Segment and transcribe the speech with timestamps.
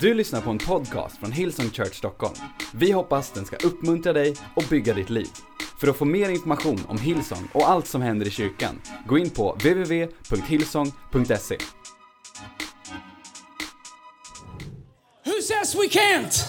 [0.00, 2.34] Du lyssnar på en podcast från Hillsong Church Stockholm.
[2.74, 5.28] Vi hoppas den ska uppmuntra dig och bygga ditt liv.
[5.80, 9.30] För att få mer information om Hillsong och allt som händer i kyrkan, gå in
[9.30, 11.56] på www.hillsong.se.
[15.24, 16.44] Who says we can't?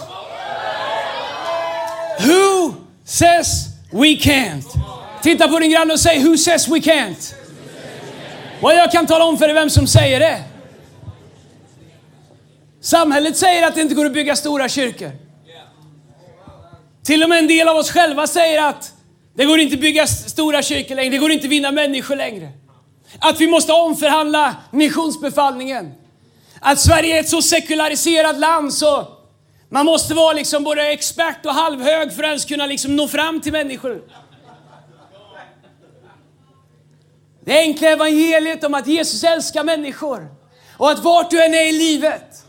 [2.19, 2.73] Who
[3.05, 4.65] says we can't?
[5.23, 7.33] Titta på din granne och säg Who says we can't?
[8.61, 10.43] Vad jag kan tala om för dig vem som säger det.
[12.87, 15.11] Samhället säger att det inte går att bygga stora kyrkor.
[17.03, 18.93] Till och med en del av oss själva säger att
[19.35, 22.49] det går inte att bygga stora kyrkor längre, det går inte att vinna människor längre.
[23.19, 25.93] Att vi måste omförhandla missionsbefallningen.
[26.59, 29.07] Att Sverige är ett så sekulariserat land så
[29.69, 33.41] man måste vara liksom både expert och halvhög för att ens kunna liksom nå fram
[33.41, 34.01] till människor.
[37.45, 40.27] Det enkla evangeliet om att Jesus älskar människor
[40.77, 42.46] och att vart du än är i livet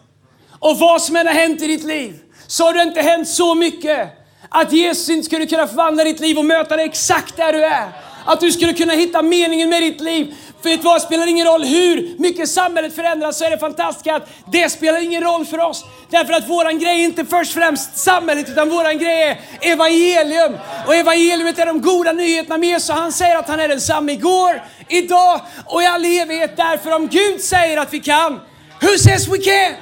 [0.58, 2.14] och vad som än har hänt i ditt liv
[2.46, 4.08] så har det inte hänt så mycket
[4.48, 7.88] att Jesus inte skulle kunna förvandla ditt liv och möta dig exakt där du är.
[8.24, 10.34] Att du skulle kunna hitta meningen med ditt liv.
[10.62, 14.08] För vet vad, det spelar ingen roll hur mycket samhället förändras så är det fantastiskt
[14.08, 15.84] att det spelar ingen roll för oss.
[16.10, 19.38] Därför att våran grej är inte först och främst samhället utan våran grej är
[19.72, 20.56] evangelium.
[20.86, 22.90] Och evangeliumet är de goda nyheterna med Jesus.
[22.90, 26.56] Han säger att han är densamme igår, idag och i all evighet.
[26.56, 28.40] Därför om Gud säger att vi kan,
[28.80, 29.74] who says we can?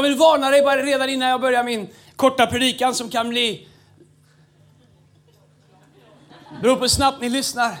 [0.00, 3.68] Jag vill varna dig bara redan innan jag börjar min korta predikan som kan bli...
[6.62, 7.76] Beror på hur snabbt ni lyssnar.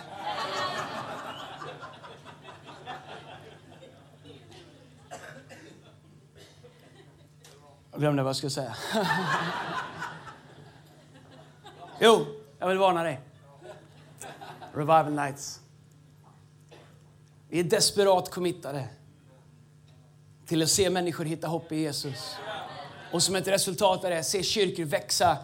[7.90, 8.76] Jag glömde vad jag skulle säga.
[12.00, 12.26] jo,
[12.58, 13.20] jag vill varna dig.
[14.72, 15.60] Revival Nights.
[17.48, 18.88] Vi är desperat committade
[20.50, 22.36] till att se människor hitta hopp i Jesus.
[23.12, 25.36] Och som ett resultat av det, se kyrkor växa,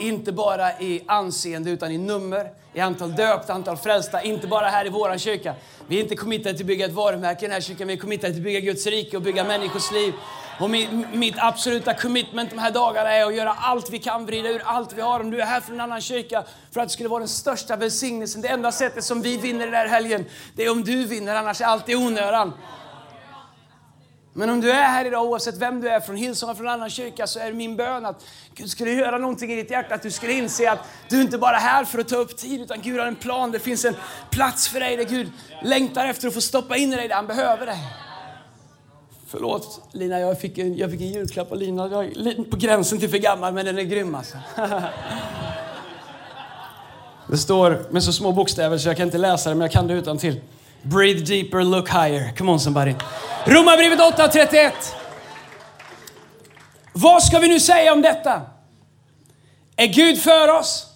[0.00, 4.86] inte bara i anseende utan i nummer, i antal döpta, antal frälsta, inte bara här
[4.86, 5.54] i vår kyrka.
[5.88, 7.98] Vi är inte committade till att bygga ett varumärke i den här kyrkan, vi är
[7.98, 10.14] committade till att bygga Guds rike och bygga människors liv.
[10.60, 14.48] Och min, mitt absoluta commitment de här dagarna är att göra allt vi kan, vrida
[14.48, 15.20] ur allt vi har.
[15.20, 17.76] Om du är här från en annan kyrka, för att det skulle vara den största
[17.76, 18.42] välsignelsen.
[18.42, 20.24] Det enda sättet som vi vinner den här helgen,
[20.54, 22.52] det är om du vinner, annars är allt i onödan.
[24.32, 26.72] Men om du är här idag, oavsett vem du är, från Hillsong eller från en
[26.72, 28.24] annan kyrka, så är det min bön att
[28.54, 29.94] Gud skulle göra någonting i ditt hjärta.
[29.94, 32.60] Att du skulle inse att du inte bara är här för att ta upp tid,
[32.60, 33.50] utan Gud har en plan.
[33.50, 33.94] Det finns en
[34.30, 35.32] plats för dig där Gud
[35.62, 37.78] längtar efter att få stoppa in i dig där han behöver dig.
[39.26, 41.88] Förlåt Lina, jag fick en, jag fick en julklapp av Lina.
[41.88, 44.36] Jag är på gränsen till för gammal, men den är grym alltså.
[47.26, 49.86] Det står med så små bokstäver så jag kan inte läsa det, men jag kan
[49.86, 50.40] det utan till.
[50.82, 52.32] Breathe deeper, look higher.
[52.36, 52.94] Come on somebody.
[53.46, 54.72] Romarbrevet 8.31.
[56.92, 58.42] Vad ska vi nu säga om detta?
[59.76, 60.86] Är Gud för oss?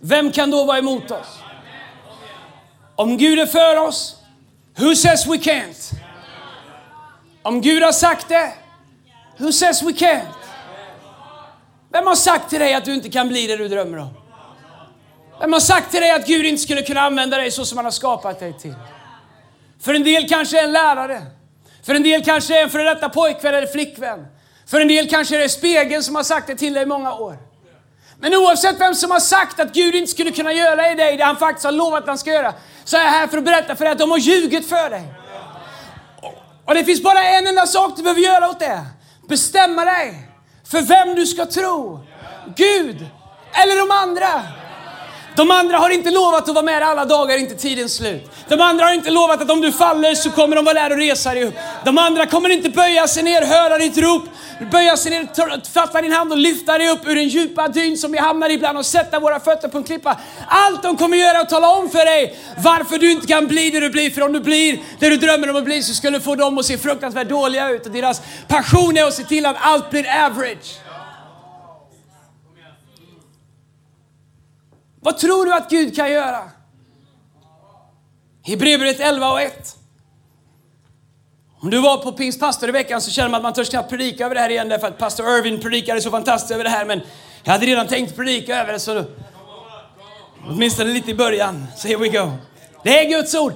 [0.00, 1.38] Vem kan då vara emot oss?
[2.96, 4.16] Om Gud är för oss,
[4.76, 5.92] who says we can't?
[7.42, 8.52] Om Gud har sagt det,
[9.38, 10.26] who says we can't?
[11.92, 14.19] Vem har sagt till dig att du inte kan bli det du drömmer om?
[15.40, 17.84] Vem har sagt till dig att Gud inte skulle kunna använda dig så som han
[17.84, 18.74] har skapat dig till?
[19.82, 21.22] För en del kanske är en lärare.
[21.82, 24.26] För en del kanske är en före detta pojkvän eller flickvän.
[24.66, 27.14] För en del kanske är det spegeln som har sagt det till dig i många
[27.14, 27.38] år.
[28.18, 31.24] Men oavsett vem som har sagt att Gud inte skulle kunna göra i dig det
[31.24, 33.76] han faktiskt har lovat att han ska göra, så är jag här för att berätta
[33.76, 35.02] för dig att de har ljugit för dig.
[36.64, 38.80] Och det finns bara en enda sak du behöver göra åt det.
[39.28, 40.28] Bestämma dig
[40.64, 42.06] för vem du ska tro.
[42.56, 43.06] Gud
[43.52, 44.59] eller de andra.
[45.40, 48.30] De andra har inte lovat att vara med alla dagar, inte tidens slut.
[48.48, 50.98] De andra har inte lovat att om du faller så kommer de vara där och
[50.98, 51.54] resa dig upp.
[51.84, 54.22] De andra kommer inte böja sig ner, höra ditt rop,
[54.70, 58.12] böja sig ner, fatta din hand och lyfta dig upp ur den djupa dyn som
[58.12, 60.16] vi hamnar i ibland och sätta våra fötter på en klippa.
[60.48, 63.70] Allt de kommer göra är att tala om för dig varför du inte kan bli
[63.70, 64.10] det du blir.
[64.10, 66.58] För om du blir det du drömmer om att bli så skulle du få dem
[66.58, 67.86] att se fruktansvärt dåliga ut.
[67.86, 70.89] Och deras passion är att se till att allt blir average.
[75.00, 76.50] Vad tror du att Gud kan göra?
[78.42, 79.76] Hebreerbrevet 11 och 1.
[81.62, 84.24] Om du var på pingstpastor i veckan så känner man att man törs knappt predika
[84.24, 87.00] över det här igen därför att pastor Irvin predikade så fantastiskt över det här men
[87.42, 89.04] jag hade redan tänkt predika över det så
[90.46, 91.66] åtminstone lite i början.
[91.76, 92.32] Så here we go.
[92.84, 93.52] Det är Guds ord.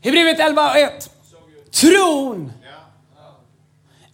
[0.00, 1.10] Hebreerbrevet 11 och 1.
[1.70, 2.52] Tron.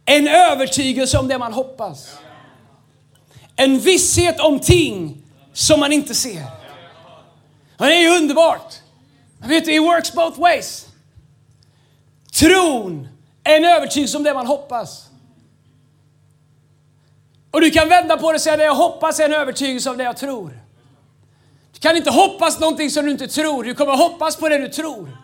[0.04, 2.16] En övertygelse om det man hoppas.
[3.56, 5.23] En visshet om ting
[5.54, 6.44] som man inte ser.
[7.76, 8.74] Och det är ju underbart.
[9.38, 10.86] Men vet du, it works both ways.
[12.32, 13.08] Tron
[13.44, 15.08] är en övertygelse om det man hoppas.
[17.50, 19.96] Och du kan vända på det och säga det jag hoppas är en övertygelse om
[19.96, 20.60] det jag tror.
[21.72, 23.64] Du kan inte hoppas någonting som du inte tror.
[23.64, 25.18] Du kommer hoppas på det du tror.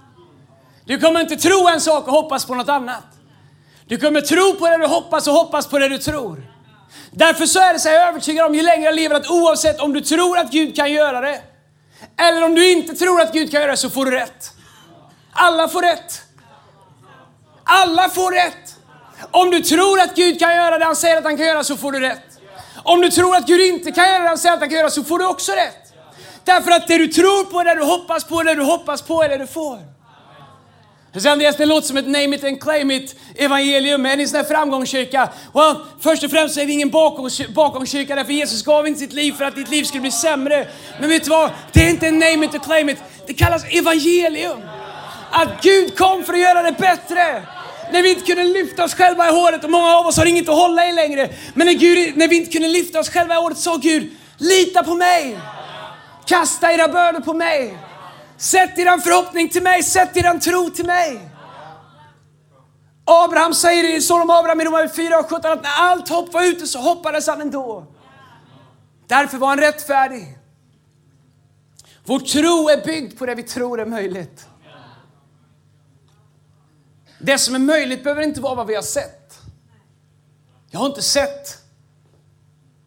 [0.84, 3.04] Du kommer inte tro en sak och hoppas på något annat.
[3.84, 6.49] Du kommer tro på det du hoppas och hoppas på det du tror.
[7.10, 9.80] Därför så är det så jag är övertygad om ju längre jag lever att oavsett
[9.80, 11.40] om du tror att Gud kan göra det
[12.16, 14.52] eller om du inte tror att Gud kan göra det så får du rätt.
[15.32, 16.22] Alla får rätt.
[17.64, 18.76] Alla får rätt.
[19.30, 21.76] Om du tror att Gud kan göra det han säger att han kan göra så
[21.76, 22.38] får du rätt.
[22.82, 24.90] Om du tror att Gud inte kan göra det han säger att han kan göra
[24.90, 25.92] så får du också rätt.
[26.44, 29.28] Därför att det du tror på, det du hoppas på, det du hoppas på är
[29.28, 29.78] det du får.
[31.14, 34.06] Andreas, det låter som ett name it and claim it evangelium.
[34.06, 35.28] Är ni en sån här framgångskyrka?
[35.54, 36.90] Well, först och främst är vi ingen
[37.54, 40.68] bakgångskyrka därför Jesus gav inte sitt liv för att ditt liv skulle bli sämre.
[41.00, 41.50] Men vet du vad?
[41.72, 42.98] Det är inte en name it and claim it.
[43.26, 44.58] Det kallas evangelium.
[45.30, 47.42] Att Gud kom för att göra det bättre.
[47.92, 50.48] När vi inte kunde lyfta oss själva i håret och många av oss har inget
[50.48, 51.28] att hålla i längre.
[51.54, 54.82] Men när, Gud, när vi inte kunde lyfta oss själva i håret sa Gud, lita
[54.82, 55.38] på mig.
[56.26, 57.78] Kasta era bördor på mig.
[58.40, 61.30] Sätt er förhoppning till mig, sätt er tro till mig.
[63.04, 66.32] Abraham säger i Son om Abraham i Romarbrevet 4 och 17 att när allt hopp
[66.32, 67.86] var ute så hoppades han ändå.
[69.06, 70.38] Därför var han rättfärdig.
[72.04, 74.48] Vår tro är byggd på det vi tror är möjligt.
[77.18, 79.38] Det som är möjligt behöver inte vara vad vi har sett.
[80.70, 81.58] Jag har inte sett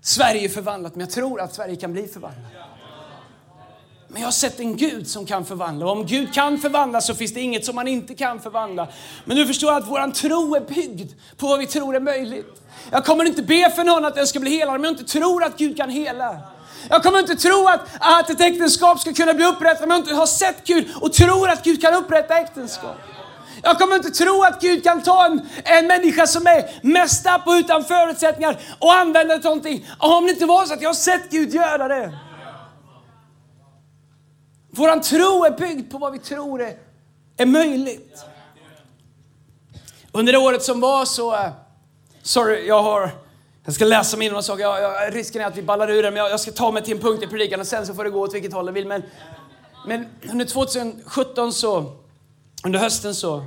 [0.01, 2.51] Sverige förvandlat, men jag tror att Sverige kan bli förvandlat.
[4.13, 5.85] Men jag har sett en Gud som kan förvandla.
[5.85, 8.87] Och om Gud kan förvandla så finns det inget som han inte kan förvandla.
[9.25, 12.61] Men du förstår att våran tro är byggd på vad vi tror är möjligt.
[12.91, 15.43] Jag kommer inte be för någon att den ska bli helad om jag inte tror
[15.43, 16.37] att Gud kan hela.
[16.89, 20.13] Jag kommer inte tro att, att ett äktenskap ska kunna bli upprättat om jag inte
[20.13, 22.97] har sett Gud och tror att Gud kan upprätta äktenskap.
[23.61, 27.47] Jag kommer inte tro att Gud kan ta en, en människa som är mest up
[27.47, 29.89] och utan förutsättningar och använda det till någonting.
[29.97, 32.13] Om det inte var så att jag har sett Gud göra det.
[34.75, 36.77] Vår tro är byggd på vad vi tror är,
[37.37, 38.25] är möjligt.
[40.11, 41.35] Under det året som var så...
[41.35, 41.49] Eh,
[42.21, 43.09] sorry, jag har...
[43.65, 44.63] Jag ska läsa mig in några saker.
[44.63, 46.83] Jag, jag, risken är att vi ballar ur det, men jag, jag, ska ta mig
[46.83, 48.71] till en punkt i predikan och sen så får det gå åt vilket håll det
[48.71, 48.87] vill.
[48.87, 49.03] Men,
[49.87, 51.93] men under 2017 så,
[52.65, 53.45] under hösten så,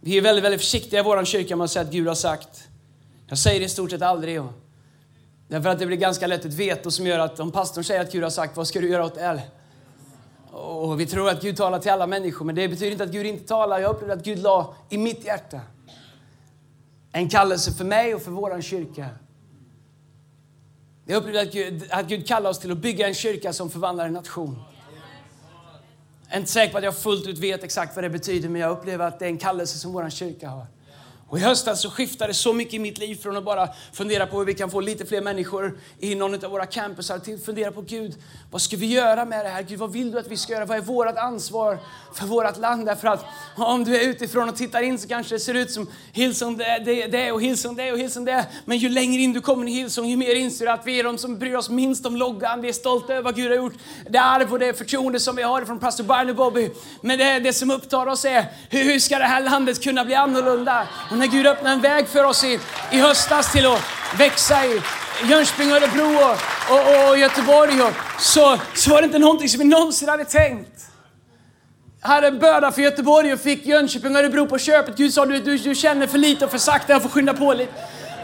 [0.00, 2.68] vi är väldigt, väldigt försiktiga i vår kyrka med att säga att Gud har sagt.
[3.28, 4.40] Jag säger det i stort sett aldrig.
[4.40, 4.52] Och,
[5.48, 8.12] därför att det blir ganska lätt ett veto som gör att om pastorn säger att
[8.12, 9.42] Gud har sagt, vad ska du göra åt det?
[10.52, 13.26] Och vi tror att Gud talar till alla människor, men det betyder inte att Gud
[13.26, 13.78] inte talar.
[13.78, 15.60] Jag upplevde att Gud la i mitt hjärta
[17.12, 19.08] en kallelse för mig och för vår kyrka.
[21.04, 24.06] Jag upplevde att Gud, att Gud kallar oss till att bygga en kyrka som förvandlar
[24.06, 24.62] en nation.
[26.26, 28.60] Jag är inte säker på att jag fullt ut vet exakt vad det betyder, men
[28.60, 30.66] jag upplever att det är en kallelse som vår kyrka har.
[31.30, 34.38] Och I höstas så skiftade så mycket i mitt liv från att bara fundera på
[34.38, 37.72] hur vi kan få lite fler människor i någon av våra campusar till att fundera
[37.72, 38.14] på Gud,
[38.50, 39.62] vad ska vi göra med det här?
[39.62, 40.64] Gud, vad vill du att vi ska göra?
[40.64, 41.78] Vad är vårt ansvar
[42.14, 42.86] för vårt land?
[42.86, 43.24] Därför att
[43.56, 46.82] om du är utifrån och tittar in så kanske det ser ut som Hillsong det,
[46.84, 48.46] det, det och Hillsong det och Hillsong det.
[48.64, 51.04] Men ju längre in du kommer i Hillsong, ju mer inser du att vi är
[51.04, 52.60] de som bryr oss minst om loggan.
[52.60, 53.74] Vi är stolta över vad Gud har gjort.
[54.08, 56.70] Det arv och det förtroende som vi har från pastor Barney Bobby.
[57.00, 60.14] Men det, det som upptar oss är, hur, hur ska det här landet kunna bli
[60.14, 60.88] annorlunda?
[61.10, 62.60] Och när Gud öppnade en väg för oss i,
[62.90, 63.80] i höstas till att
[64.18, 64.80] växa i
[65.28, 66.36] Jönköping, Örebro och,
[66.70, 70.86] och, och Göteborg och, så, så var det inte någonting som vi någonsin hade tänkt.
[72.02, 74.96] Jag hade en börda för Göteborg och fick Jönköping och Örebro på köpet.
[74.96, 77.52] Gud sa du, du, du känner för lite och för sakta, jag får skynda på
[77.52, 77.72] lite.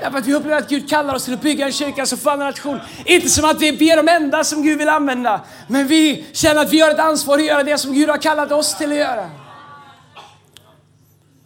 [0.01, 2.47] Därför att vi upplever att Gud kallar oss till att bygga en kyrka som förvandlar
[2.47, 2.81] nation.
[3.05, 6.73] Inte som att vi är de enda som Gud vill använda, men vi känner att
[6.73, 9.31] vi har ett ansvar att göra det som Gud har kallat oss till att göra.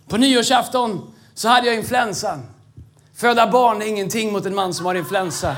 [0.09, 1.10] På nyårsafton
[1.41, 2.43] så hade jag influensan.
[3.17, 5.57] Föda barn är ingenting mot en man som har influensa.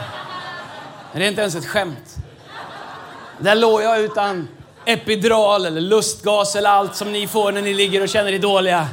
[1.13, 2.17] Det är inte ens ett skämt.
[3.39, 4.49] Där låg jag utan
[4.85, 8.89] epidural eller lustgas eller allt som ni får när ni ligger och känner er dåliga.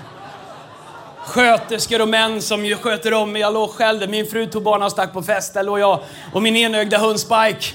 [1.26, 3.42] Sköterskor och män som ju sköter om mig.
[3.42, 4.08] Jag låg själv där.
[4.08, 5.54] Min fru tog barnen och stack på fest.
[5.54, 6.00] Där låg jag
[6.34, 7.66] och min enögda hund Spike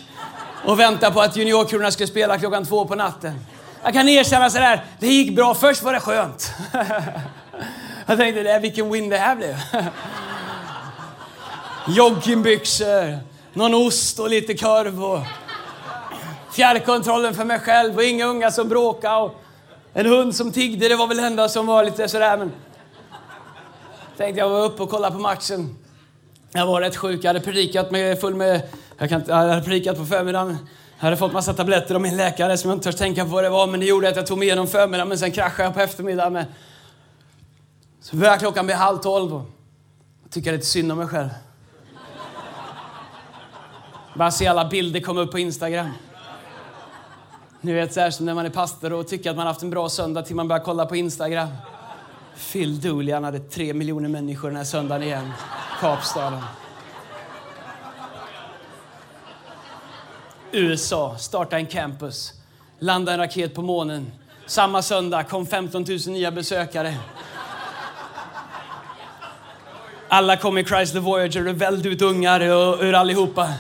[0.64, 3.46] och väntade på att juniorkronorna skulle spela klockan två på natten.
[3.82, 5.54] Jag kan erkänna sådär, det gick bra.
[5.54, 6.52] Först var det skönt.
[8.06, 9.56] Jag tänkte, vilken win det här blev.
[11.88, 13.18] Joggingbyxor,
[13.52, 15.20] någon ost och lite korv och
[16.52, 19.40] fjärrkontrollen för mig själv och inga unga som bråkade och
[19.92, 20.88] en hund som tiggde.
[20.88, 22.36] Det var väl det enda som var lite sådär.
[22.36, 22.52] Men
[24.16, 25.76] tänkte jag var uppe och kollade på matchen.
[26.52, 27.24] Jag var rätt sjuk.
[27.24, 28.62] Jag hade predikat med full med...
[28.98, 30.56] Jag, kan, jag hade predikat på förmiddagen.
[30.98, 33.44] Jag hade fått massa tabletter av min läkare som jag inte törs tänka på vad
[33.44, 35.74] det var, men det gjorde att jag tog mig igenom förmiddagen, men sen kraschade jag
[35.74, 36.32] på eftermiddagen.
[36.32, 36.44] Med.
[38.04, 39.42] Så börjar klockan bli halv tolv och
[40.22, 41.28] jag tycker lite synd om mig själv.
[44.14, 45.90] Bara se alla bilder komma upp på Instagram.
[47.60, 49.70] Ni vet så här som när man är pastor och tycker att man haft en
[49.70, 51.48] bra söndag till man börjar kolla på Instagram.
[52.52, 55.32] Phil Dooley, han hade tre miljoner människor den här söndagen igen.
[55.80, 56.42] Kapstaden.
[60.52, 62.32] USA, starta en campus,
[62.78, 64.12] landa en raket på månen.
[64.46, 66.96] Samma söndag kom 15 000 nya besökare.
[70.08, 72.40] Alla kom i Chrysler Voyager och välde ut ungar
[72.84, 73.52] ur allihopa.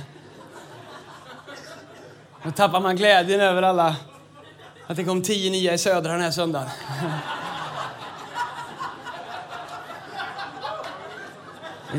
[2.42, 3.96] Då tappar man glädjen över alla.
[4.86, 6.68] Att det kom tio nya i södra den här söndagen.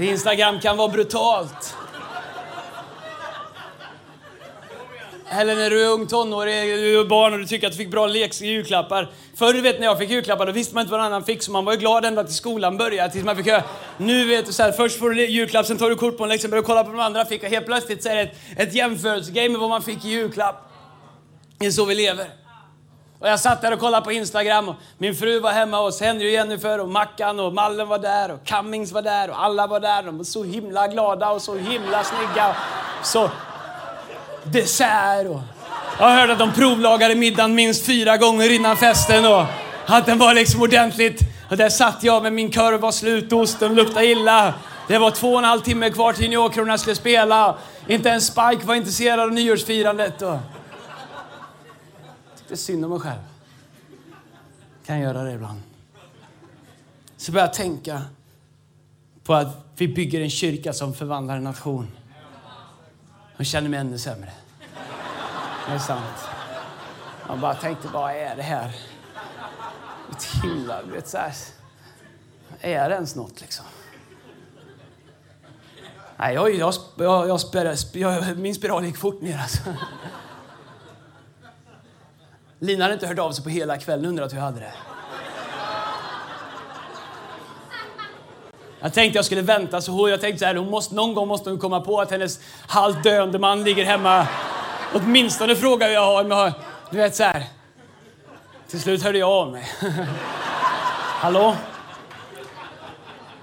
[0.01, 1.75] Instagram kan vara brutalt.
[5.29, 7.91] Eller när du är ung tonåring, du är barn och du tycker att du fick
[7.91, 9.09] bra leks julklappar.
[9.35, 11.51] Förr vet när jag fick julklappar, då visste man inte vad någon annan fick, så
[11.51, 13.63] man var ju glad ända till skolan började, tills man fick höra.
[13.97, 16.29] Nu vet du så här, först får du julklapp, sen tar du kort på en
[16.29, 18.73] läxa, börjar kolla på de andra fick och helt plötsligt så är det ett, ett
[18.73, 20.55] jämförelsegame med vad man fick i julklapp.
[21.57, 22.27] Det är så vi lever.
[23.19, 26.27] Och jag satt där och kollade på Instagram och min fru var hemma hos Henry
[26.27, 29.79] och Jennifer och Mackan och Mallen var där och Cummings var där och alla var
[29.79, 30.03] där.
[30.03, 32.55] De var så himla glada och så himla snygga.
[32.99, 33.29] Och Så
[34.43, 35.54] dessert och...
[35.99, 39.45] Jag hörde att de provlagade middagen minst fyra gånger innan festen och
[39.85, 41.21] att den var liksom ordentligt.
[41.49, 44.53] Och där satt jag med min korv var slut, osten luktade illa.
[44.87, 47.57] Det var två och en halv timme kvar till juniorkronorna skulle spela.
[47.87, 50.21] Inte ens Spike var intresserad av nyårsfirandet.
[50.21, 50.37] Och...
[52.47, 53.21] Det är synd om mig själv.
[54.85, 55.61] Kan göra det ibland.
[57.17, 58.01] Så började jag tänka
[59.23, 59.47] på att
[59.77, 61.87] vi bygger en kyrka som förvandlar en nation.
[63.37, 64.31] Jag känner mig ännu sämre.
[65.67, 66.29] Det är sant.
[67.27, 68.75] Man bara tänkte, vad är det här?
[70.11, 71.33] Ett himla, du vet så här.
[72.61, 73.65] Är det ens något liksom?
[76.17, 79.59] Nej, jag, jag, jag, jag, spär, jag, min spiral gick fort ner alltså.
[82.59, 84.73] Lina hade inte hört av sig på hela kvällen undrat hur jag hade det.
[88.79, 91.27] Jag tänkte jag skulle vänta så hon, jag tänkte så här, hon måste, någon gång
[91.27, 94.27] måste hon komma på att hennes halvt döende man ligger hemma.
[94.93, 96.53] Åtminstone fråga hur jag har, om jag har,
[96.89, 97.43] du vet så här.
[98.67, 99.67] Till slut hörde jag av mig.
[101.19, 101.55] Hallå?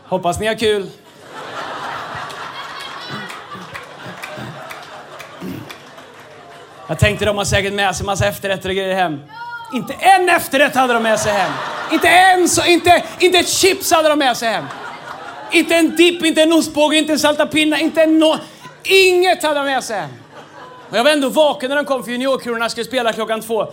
[0.05, 0.91] Hoppas ni har kul.
[6.87, 9.21] Jag tänkte de har säkert med sig massa efterrätter och grejer hem.
[9.75, 11.53] Inte en efterrätt hade de med sig hem.
[11.93, 14.65] Inte en så, inte, inte ett chips hade de med sig hem.
[15.51, 18.39] Inte en dipp, inte en ostbåge, inte en salta pinna, inte en no
[18.85, 20.11] Inget hade de med sig hem.
[20.93, 23.73] Och jag var ändå vaken när de kom för juniorkronorna skulle spela klockan två.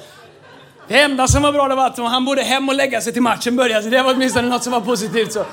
[0.87, 3.21] Det enda som var bra det var att han borde hem och lägga sig till
[3.21, 3.83] matchen började.
[3.83, 5.33] Så det var åtminstone något som var positivt.
[5.33, 5.45] Så.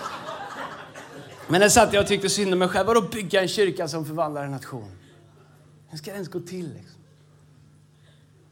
[1.48, 2.86] Men där satt jag och tyckte synd om mig själv.
[2.86, 4.90] Vadå bygga en kyrka som förvandlar en nation?
[5.88, 6.74] Hur ska det ens gå till?
[6.74, 7.00] Liksom?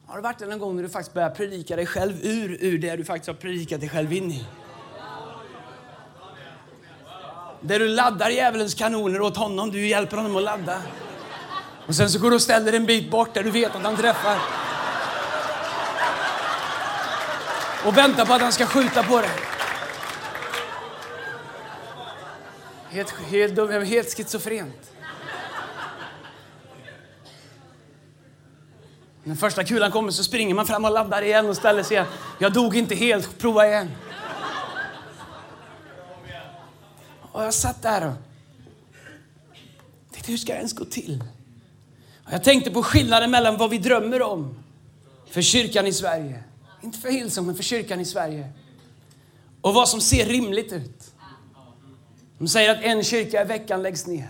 [0.07, 2.97] Har det varit någon gång när du faktiskt börjar predika dig själv ur, ur det
[2.97, 4.47] du faktiskt har predikat dig själv in i?
[7.61, 10.83] Där du laddar djävulens kanoner åt honom, du hjälper honom att ladda.
[11.87, 13.97] Och sen så går du och ställer en bit bort där du vet att han
[13.97, 14.39] träffar.
[17.85, 19.31] Och väntar på att han ska skjuta på dig.
[22.89, 24.91] Helt, helt, helt schizofrent.
[29.25, 32.07] När första kulan kommer så springer man fram och laddar igen och ställer sig igen.
[32.39, 33.91] Jag dog inte helt, prova igen.
[37.33, 38.15] Och jag satt där och
[40.13, 41.25] tänkte, hur ska det ens gå till?
[42.31, 44.55] Jag tänkte på skillnaden mellan vad vi drömmer om
[45.27, 46.43] för kyrkan i Sverige.
[46.83, 48.49] Inte för Hillsong, men för kyrkan i Sverige.
[49.61, 51.13] Och vad som ser rimligt ut.
[52.39, 54.29] De säger att en kyrka i veckan läggs ner.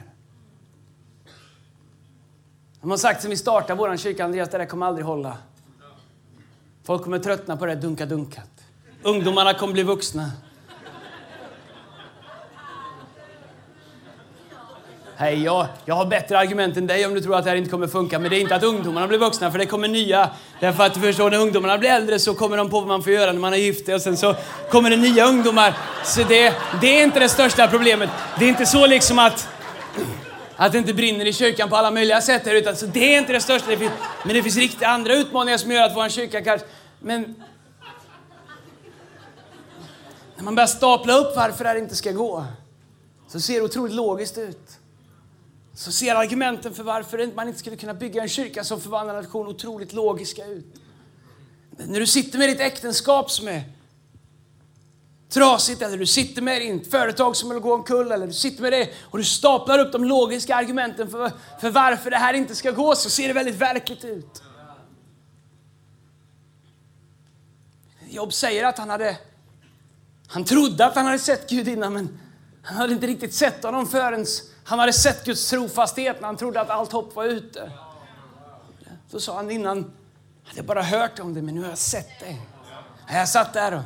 [2.80, 5.38] De har sagt sen vi startade vår kyrka, Andreas, det där kommer aldrig hålla.
[6.82, 8.50] Folk kommer tröttna på det dunka-dunkat.
[9.02, 10.30] Ungdomarna kommer bli vuxna.
[15.16, 17.70] Hej, jag, jag har bättre argument än dig om du tror att det här inte
[17.70, 18.18] kommer funka.
[18.18, 20.30] Men det är inte att ungdomarna blir vuxna, för det kommer nya.
[20.60, 23.12] Därför att du förstår, när ungdomarna blir äldre så kommer de på vad man får
[23.12, 24.34] göra när man är gift och sen så
[24.70, 25.74] kommer det nya ungdomar.
[26.04, 28.10] Så det, det är inte det största problemet.
[28.38, 29.48] Det är inte så liksom att
[30.56, 33.18] att det inte brinner i kyrkan på alla möjliga sätt här utan, så det är
[33.18, 33.70] inte det största.
[33.70, 33.92] Det finns,
[34.24, 36.66] men det finns riktigt andra utmaningar som gör att vår kyrka kanske...
[37.00, 37.34] Men...
[40.36, 42.44] När man börjar stapla upp varför det här inte ska gå,
[43.28, 44.78] så ser det otroligt logiskt ut
[45.74, 49.46] så ser argumenten för varför man inte skulle kunna bygga en kyrka som förvandlar nation
[49.46, 50.74] otroligt logiska ut.
[51.70, 53.62] När du sitter med ditt äktenskap som är
[55.28, 58.72] trasigt eller du sitter med ditt företag som vill gå omkull eller du sitter med
[58.72, 62.70] det och du staplar upp de logiska argumenten för, för varför det här inte ska
[62.70, 64.42] gå så ser det väldigt verkligt ut.
[68.08, 69.16] Jobb säger att han hade
[70.26, 72.18] han trodde att han hade sett Gud innan men
[72.62, 74.26] han hade inte riktigt sett honom förrän
[74.64, 77.72] han hade sett Guds trofasthet när han trodde att allt hopp var ute.
[79.10, 79.76] Då sa han innan,
[80.44, 82.36] hade jag bara hört om det men nu har jag sett det.
[83.08, 83.82] Jag satt där och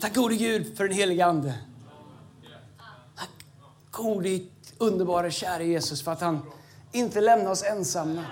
[0.00, 1.54] Tack gode Gud för den helige Ande.
[3.16, 3.28] Tack
[3.90, 4.40] gode,
[4.78, 6.42] underbara, kära Jesus för att han
[6.92, 8.24] inte lämnar oss ensamma.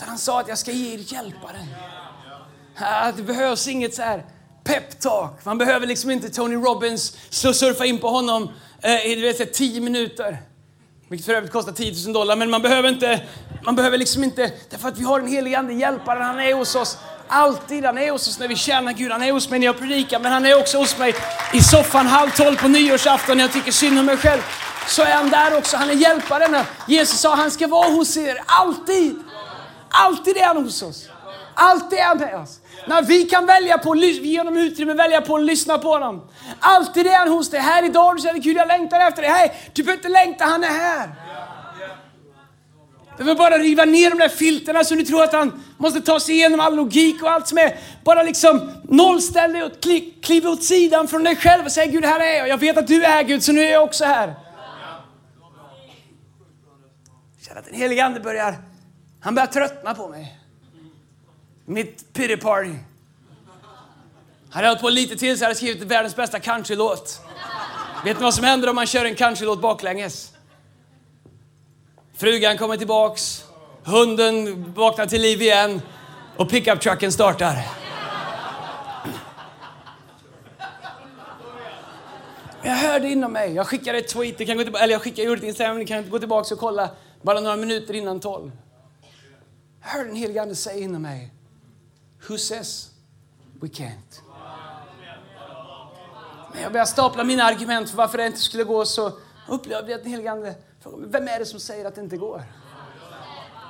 [0.00, 1.66] Han sa att jag ska ge er hjälpare.
[3.16, 4.24] Det behövs inget så här
[4.68, 5.44] peptalk.
[5.44, 8.50] Man behöver liksom inte Tony Robbins surfa in på honom
[8.82, 10.38] eh, i vet, tio minuter.
[11.08, 12.36] Vilket för övrigt kostar 10 000 dollar.
[12.36, 13.20] Men man behöver inte,
[13.64, 16.74] man behöver liksom inte, därför att vi har den helige Ande, hjälparen, han är hos
[16.74, 16.98] oss
[17.28, 17.84] alltid.
[17.84, 20.20] Han är hos oss när vi tjänar Gud, han är hos mig när jag predikar,
[20.20, 21.14] men han är också hos mig
[21.52, 24.40] i soffan halv tolv på nyårsafton när jag tycker synd om mig själv.
[24.86, 26.64] Så är han där också, han är hjälparen.
[26.86, 29.18] Jesus sa han ska vara hos er, alltid.
[29.88, 31.08] Alltid är han hos oss.
[31.54, 32.60] Alltid är han med oss.
[32.88, 36.28] När vi kan välja på, genom honom utrymme välja på att lyssna på honom.
[36.60, 37.60] Alltid är han hos dig.
[37.60, 39.30] Här idag du känner Gud jag längtar efter dig.
[39.30, 41.08] Hej, du behöver inte längta, han är här.
[43.18, 46.20] Du behöver bara riva ner de där filterna så du tror att han måste ta
[46.20, 47.76] sig igenom all logik och allt som är.
[48.04, 49.72] Bara liksom nollställ dig och
[50.22, 52.48] kliv åt sidan från dig själv och säg Gud här är jag.
[52.48, 54.34] Jag vet att du är här Gud så nu är jag också här.
[57.36, 58.54] Jag känner att den helige Ande börjar,
[59.20, 60.37] han börjar tröttna på mig.
[61.68, 62.74] Mitt pity party.
[64.50, 67.20] Hade jag hållit på lite till så hade jag skrivit världens bästa countrylåt.
[68.04, 70.32] Vet ni vad som händer om man kör en countrylåt baklänges?
[72.14, 73.44] Frugan kommer tillbaks,
[73.84, 75.82] hunden vaknar till liv igen
[76.36, 77.66] och pickup-trucken startar.
[82.62, 83.52] Jag hörde inom mig.
[83.52, 86.10] Jag skickade ett tweet, kan gå tillbaka, eller jag skickade gjorde ett Instagram, ni kan
[86.10, 86.90] gå tillbaka och kolla
[87.22, 88.50] bara några minuter innan tolv.
[89.82, 91.32] Jag hörde den helige Ande säga inom mig.
[92.26, 92.90] Who says
[93.60, 94.22] we can't?
[96.54, 99.12] När jag började stapla mina argument för varför det inte skulle gå så
[99.48, 102.16] upplevde jag att den helige Ande frågade vem är det som säger att det inte
[102.16, 102.42] går?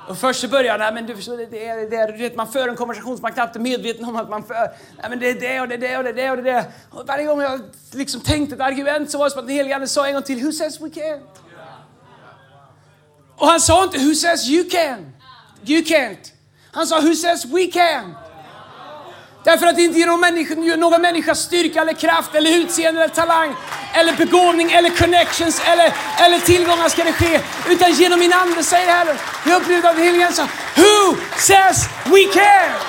[0.09, 2.51] Och först så började jag, men du förstår, det är, det är, du vet, man
[2.51, 4.55] för en konversation som man knappt är medveten om att man för.
[4.55, 6.65] Nej, men det är det och det är det och det är det och det.
[6.89, 9.75] Och varje gång jag liksom tänkte ett argument så var det som att den helige
[9.75, 11.27] Ande sa en gång till, Who says we can't?
[13.35, 15.13] Och han sa inte, Who says you can?
[15.65, 16.31] You can't.
[16.71, 18.15] Han sa, Who says we can?
[19.49, 23.13] Därför att det inte ger någon människa, någon människa styrka eller kraft eller utseende eller
[23.13, 23.55] talang
[23.93, 27.39] eller begåvning eller connections eller, eller tillgångar ska det ske.
[27.69, 29.17] Utan genom min ande säger Herren.
[29.45, 32.83] Jag upplevde av heliga Ande Who says we can't?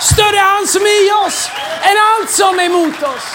[0.00, 1.48] Större är han som är i oss
[1.82, 3.26] än allt som är emot oss.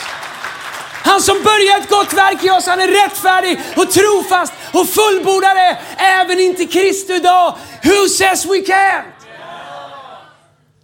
[1.04, 5.78] Han som börjar ett gott verk i oss, han är rättfärdig och trofast och fullbordare
[5.98, 7.58] även inte Kristi dag.
[7.84, 9.21] Who says we can't?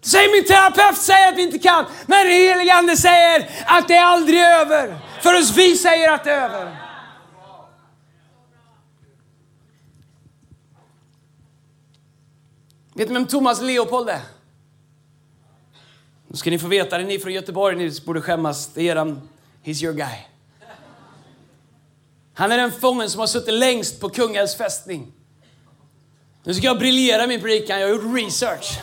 [0.08, 3.96] Säg min terapeut säger att vi inte kan, men den helige Ande säger att det
[3.96, 4.98] är aldrig över.
[5.22, 6.78] Förrän vi säger att det är över.
[12.94, 14.22] Vet ni vem Thomas Leopold är?
[16.28, 18.68] Nu ska ni få veta det, ni från Göteborg, ni borde skämmas.
[18.74, 19.30] Det är eran,
[19.64, 20.18] he's your guy.
[22.34, 25.14] Han är den fången som har suttit längst på Kungälvs fästning.
[26.44, 28.80] Nu ska jag briljera i min predikan, jag har gjort research.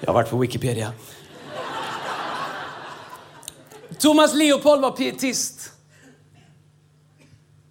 [0.00, 0.92] Jag har varit på Wikipedia.
[3.98, 5.72] Thomas Leopold var pietist.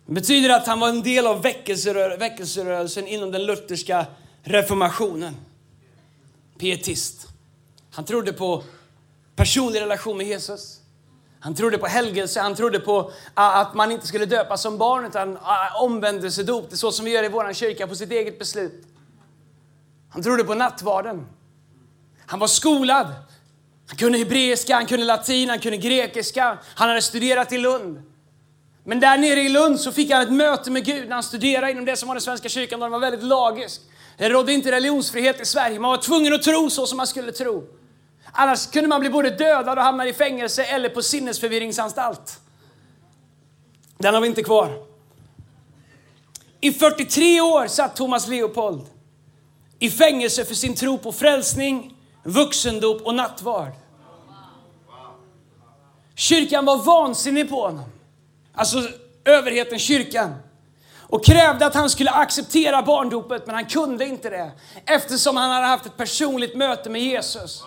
[0.06, 4.06] Det betyder att han var en del av väckelserö väckelserörelsen inom den lutherska
[4.44, 5.36] reformationen.
[6.60, 7.28] Pietist.
[7.92, 8.64] Han trodde på
[9.36, 10.80] personlig relation med Jesus.
[11.40, 15.38] Han trodde på helgelse, han trodde på att man inte skulle döpas som barn utan
[15.80, 18.95] omvändelsedop, det är så som vi gör i vår kyrka på sitt eget beslut.
[20.16, 21.28] Han trodde på nattvarden.
[22.26, 23.08] Han var skolad.
[23.88, 26.58] Han kunde hebreiska, han kunde latin, han kunde grekiska.
[26.76, 28.02] Han hade studerat i Lund.
[28.84, 31.72] Men där nere i Lund så fick han ett möte med Gud när han studerade
[31.72, 32.80] inom det som var den svenska kyrkan.
[32.80, 33.82] Den var väldigt lagisk.
[34.18, 35.80] Det rådde inte religionsfrihet i Sverige.
[35.80, 37.68] Man var tvungen att tro så som man skulle tro.
[38.32, 42.40] Annars kunde man bli både dödad och hamna i fängelse eller på sinnesförvirringsanstalt.
[43.98, 44.86] Den har vi inte kvar.
[46.62, 48.95] I 43 år satt Thomas Leopold
[49.80, 53.72] i fängelse för sin tro på frälsning, vuxendop och nattvard.
[56.16, 57.90] Kyrkan var vansinnig på honom.
[58.54, 58.78] alltså
[59.26, 60.36] överheten, kyrkan,
[61.08, 64.52] och krävde att han skulle acceptera barndopet, men han kunde inte det
[64.86, 67.64] eftersom han hade haft ett personligt möte med Jesus.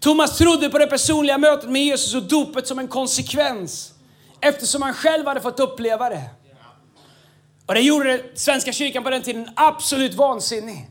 [0.00, 3.92] Thomas trodde på det personliga mötet med Jesus och dopet som en konsekvens
[4.40, 6.30] eftersom han själv hade fått uppleva det.
[7.66, 10.90] Och det gjorde Svenska kyrkan på den tiden absolut vansinnig.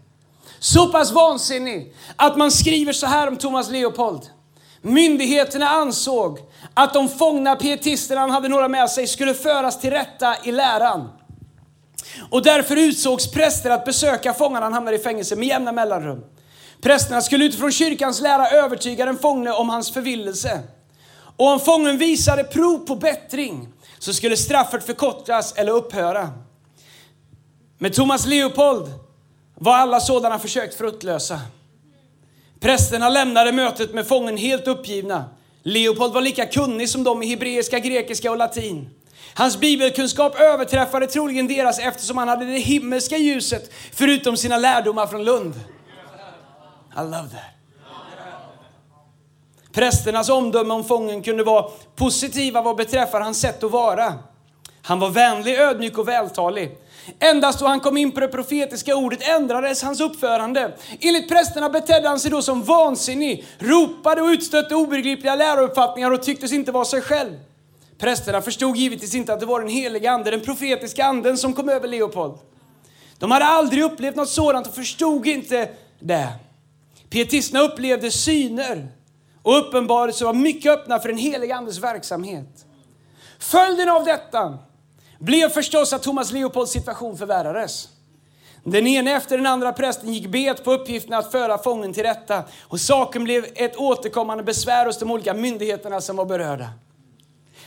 [0.59, 4.21] Så pass vansinnig att man skriver så här om Thomas Leopold.
[4.81, 6.39] Myndigheterna ansåg
[6.73, 11.09] att de fångna pietisterna, han hade några med sig, skulle föras till rätta i läran.
[12.29, 16.23] Och därför utsågs präster att besöka fångarna han hamnade i fängelse med jämna mellanrum.
[16.81, 20.59] Prästerna skulle utifrån kyrkans lära övertyga den fångne om hans förvillelse.
[21.37, 23.67] Och om fången visade prov på bättring
[23.99, 26.29] så skulle straffet förkortas eller upphöra.
[27.83, 28.91] Med Thomas Leopold
[29.55, 31.39] var alla sådana försök fruktlösa.
[32.59, 35.25] Prästerna lämnade mötet med fången helt uppgivna.
[35.63, 38.89] Leopold var lika kunnig som de i hebreiska, grekiska och latin.
[39.33, 45.23] Hans bibelkunskap överträffade troligen deras eftersom han hade det himmelska ljuset förutom sina lärdomar från
[45.23, 45.53] Lund.
[46.97, 47.39] I love that.
[49.71, 54.13] Prästernas omdöme om fången kunde vara positiva vad beträffar hans sätt att vara.
[54.81, 56.77] Han var vänlig, ödmjuk och vältalig.
[57.19, 60.71] Endast då han kom in på det profetiska ordet ändrades hans uppförande.
[60.99, 66.51] Enligt prästerna betedde han sig då som vansinnig, ropade och utstötte obegripliga lärouppfattningar och tycktes
[66.51, 67.33] inte vara sig själv.
[67.97, 71.69] Prästerna förstod givetvis inte att det var den heliga ande, den profetiska anden som kom
[71.69, 72.37] över Leopold.
[73.19, 76.27] De hade aldrig upplevt något sådant och förstod inte det.
[77.09, 78.87] Pietisterna upplevde syner
[79.41, 82.65] och uppenbarelser var mycket öppna för den heliga andes verksamhet.
[83.39, 84.57] Följden av detta
[85.23, 87.89] blev förstås att Thomas Leopolds situation förvärrades.
[88.63, 92.43] Den ene efter den andra prästen gick bet på uppgiften att föra fången till rätta
[92.61, 96.69] och saken blev ett återkommande besvär hos de olika myndigheterna som var berörda.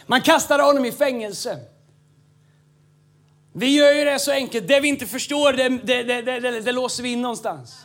[0.07, 1.59] Man kastade honom i fängelse.
[3.53, 7.03] Vi gör ju det så enkelt, det vi inte förstår det, det, det, det låser
[7.03, 7.77] vi in någonstans.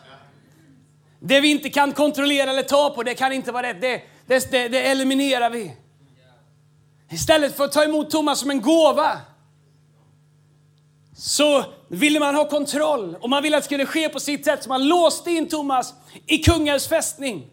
[1.19, 3.81] Det vi inte kan kontrollera eller ta på, det kan inte vara rätt.
[3.81, 5.77] Det, det, det, det eliminerar vi.
[7.11, 9.17] Istället för att ta emot Thomas som en gåva
[11.21, 14.63] så ville man ha kontroll och man ville att det skulle ske på sitt sätt.
[14.63, 15.93] Så man låste in Thomas
[16.25, 17.47] i kungens fästning.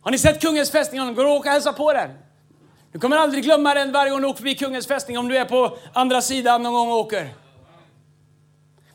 [0.00, 1.14] Har ni sett Kungens fästning?
[1.14, 2.10] Går och åka och hälsa på den?
[2.92, 5.44] Du kommer aldrig glömma den varje gång du åker förbi Kungens fästning om du är
[5.44, 7.28] på andra sidan någon gång och åker.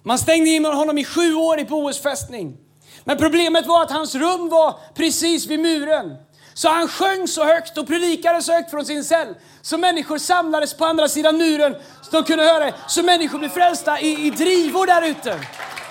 [0.03, 2.57] Man stängde in honom i sju år i Bohus fästning.
[3.03, 6.15] Men problemet var att hans rum var precis vid muren.
[6.57, 10.73] Så han sjöng så högt och predikade så högt från sin cell så människor samlades
[10.73, 12.73] på andra sidan muren så de kunde höra det.
[12.87, 15.39] Så människor blev frälsta i, i drivor där ute.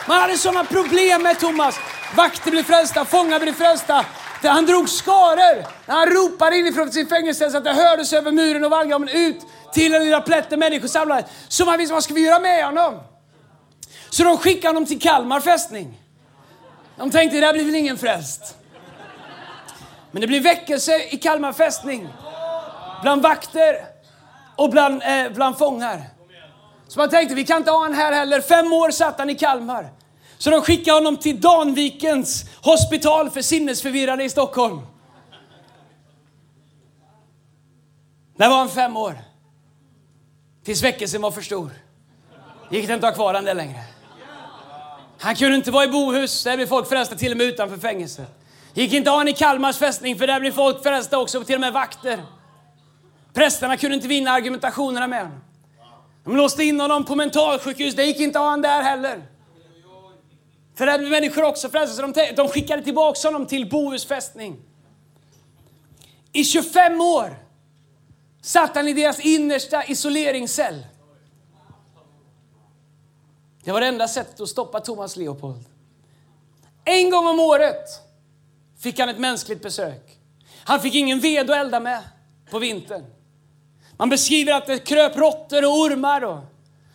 [0.09, 1.79] Man hade sådana problem med Thomas.
[2.17, 4.05] Vakter blev frälsta, fångar blev frälsta.
[4.43, 8.65] Han drog skaror när han ropade inifrån sin fängelse så att det hördes över muren
[8.65, 9.41] och vallgraven ut
[9.73, 11.27] till den lilla plätten människor samlades.
[11.49, 13.01] Så man visste vad ska vi göra med honom?
[14.11, 16.01] Så de skickade honom till Kalmar fästning.
[16.97, 18.57] De tänkte, det där blir väl ingen frälst.
[20.17, 22.09] Men det blev väckelse i Kalmar fästning.
[23.03, 23.77] Bland vakter
[24.57, 26.03] och bland, eh, bland fångar.
[26.89, 28.41] Så man tänkte, vi kan inte ha honom här heller.
[28.41, 29.93] Fem år satt han i Kalmar.
[30.39, 34.81] Så de skickade honom till Danvikens hospital för sinnesförvirrade i Stockholm.
[38.37, 39.19] Där var han fem år.
[40.65, 41.71] Tills väckelsen var för stor.
[42.71, 43.85] Gick det inte att ha kvar honom där längre.
[45.19, 48.46] Han kunde inte vara i Bohus, där blev folk frälsta till och med utanför fängelset.
[48.77, 51.73] Gick inte ha i Kalmars fästning, för där blev folk frälsta också, till och med
[51.73, 52.23] vakter.
[53.33, 55.41] Prästerna kunde inte vinna argumentationerna med honom.
[56.25, 59.23] De låste in honom på mentalsjukhus, det gick inte att ha honom där heller.
[60.75, 64.57] För där blev människor också frälsta, så de, de skickade tillbaka honom till Bohus fästning.
[66.33, 67.37] I 25 år
[68.43, 70.87] satt han i deras innersta isoleringscell.
[73.65, 75.65] Det var det enda sättet att stoppa Thomas Leopold.
[76.85, 78.06] En gång om året
[78.87, 80.19] fick han ett mänskligt besök.
[80.65, 82.03] Han fick ingen ved att elda med
[82.51, 83.05] på vintern.
[83.97, 86.25] Man beskriver att det kröp råttor och ormar.
[86.25, 86.39] Och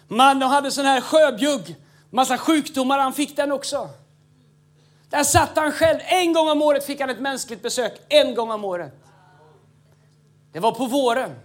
[0.07, 1.75] man hade sån här sjöbjugg,
[2.09, 3.89] massa sjukdomar, han fick den också.
[5.09, 5.99] Där satt han själv.
[6.03, 8.01] En gång om året fick han ett mänskligt besök.
[8.09, 8.93] En gång om året.
[10.53, 11.35] Det var på våren.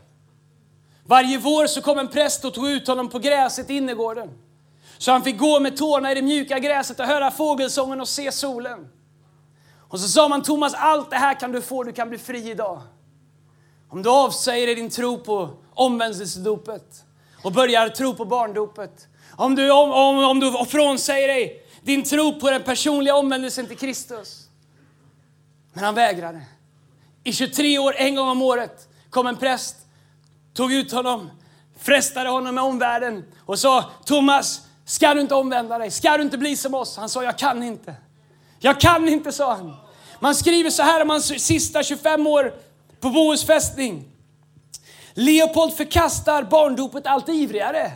[1.06, 4.30] Varje vår så kom en präst och tog ut honom på gräset i innergården.
[4.98, 8.32] Så han fick gå med tårna i det mjuka gräset och höra fågelsången och se
[8.32, 8.88] solen.
[9.88, 12.50] Och så sa man Thomas, allt det här kan du få, du kan bli fri
[12.50, 12.82] idag.
[13.88, 17.04] Om du avsäger dig din tro på omvändelsedopet
[17.42, 19.08] och börjar tro på barndopet.
[19.36, 23.78] Om du, om, om, om du frånsäger dig din tro på den personliga omvändelsen till
[23.78, 24.48] Kristus.
[25.72, 26.40] Men han vägrade.
[27.24, 29.76] I 23 år, en gång om året, kom en präst,
[30.54, 31.30] tog ut honom,
[31.78, 35.90] frestade honom med omvärlden och sa Thomas, ska du inte omvända dig?
[35.90, 36.96] Ska du inte bli som oss?
[36.96, 37.94] Han sa, jag kan inte.
[38.58, 39.76] Jag kan inte, sa han.
[40.20, 42.54] Man skriver så här om hans sista 25 år
[43.00, 44.04] på Bohus fästning.
[45.14, 47.92] Leopold förkastar barndopet allt ivrigare.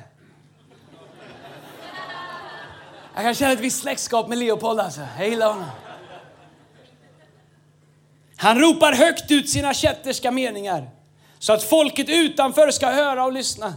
[3.15, 5.01] Jag kan känna ett visst släktskap med Leopold alltså.
[5.19, 5.67] Jag gillar honom.
[8.37, 10.91] Han ropar högt ut sina kätterska meningar
[11.39, 13.75] så att folket utanför ska höra och lyssna.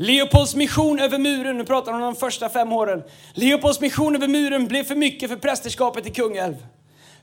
[0.00, 3.02] Leopolds mission över muren, nu pratar han om de första fem åren.
[3.34, 6.56] Leopolds mission över muren blev för mycket för prästerskapet i Kungälv.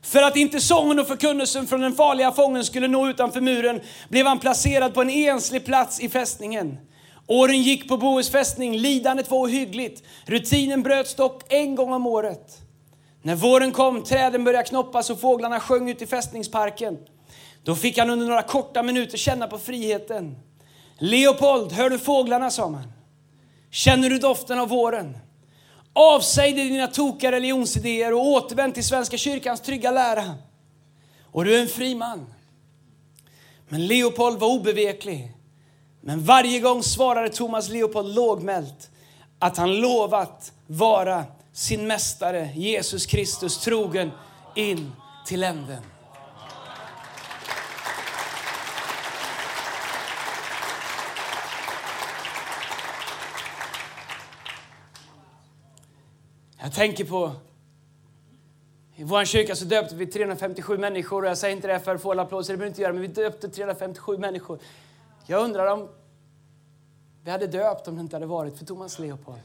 [0.02, 4.26] För att inte sången och förkunnelsen från den farliga fången skulle nå utanför muren blev
[4.26, 6.78] han placerad på en enslig plats i fästningen.
[7.26, 10.02] Åren gick på Bohus fästning, lidandet var ohyggligt.
[10.24, 12.58] Rutinen bröts dock en gång om året.
[13.22, 16.98] När våren kom, träden började knoppas och fåglarna sjöng ut i fästningsparken.
[17.64, 20.36] Då fick han under några korta minuter känna på friheten.
[20.98, 22.92] Leopold, hör du fåglarna, sa man.
[23.70, 25.18] Känner du doften av våren?
[25.92, 30.34] Avsäg dig dina tokiga religionsidéer och återvänd till Svenska kyrkans trygga lära.
[31.32, 32.26] Och du är en fri man.
[33.68, 35.32] Men Leopold var obeveklig.
[36.00, 38.90] Men varje gång svarade Thomas Leopold lågmält
[39.38, 44.10] att han lovat vara sin mästare Jesus Kristus trogen
[44.54, 44.92] in
[45.26, 45.82] till änden.
[56.66, 57.32] Jag tänker på
[58.94, 62.02] i vår kyrka så döpte vi 357 människor och jag säger inte det för att
[62.02, 64.58] få alla applåder, det behöver inte göra, men vi döpte 357 människor.
[65.26, 65.88] Jag undrar om
[67.24, 69.40] vi hade döpt om det inte hade varit för Thomas Leopold.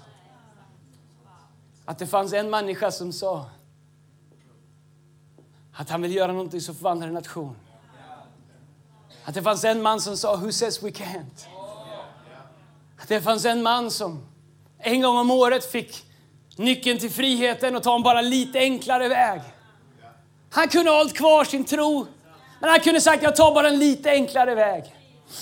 [1.86, 3.50] Att det fanns en människa som sa
[5.74, 7.56] att han vill göra någonting som förvandlar en nation.
[9.24, 11.46] Att det fanns en man som sa Who says we can't?
[12.98, 14.26] Att det fanns en man som
[14.78, 16.11] en gång om året fick
[16.58, 19.42] nyckeln till friheten och ta en bara lite enklare väg.
[20.50, 22.08] Han kunde ha hållit kvar sin tro,
[22.60, 24.84] men han kunde sagt jag tar bara en lite enklare väg.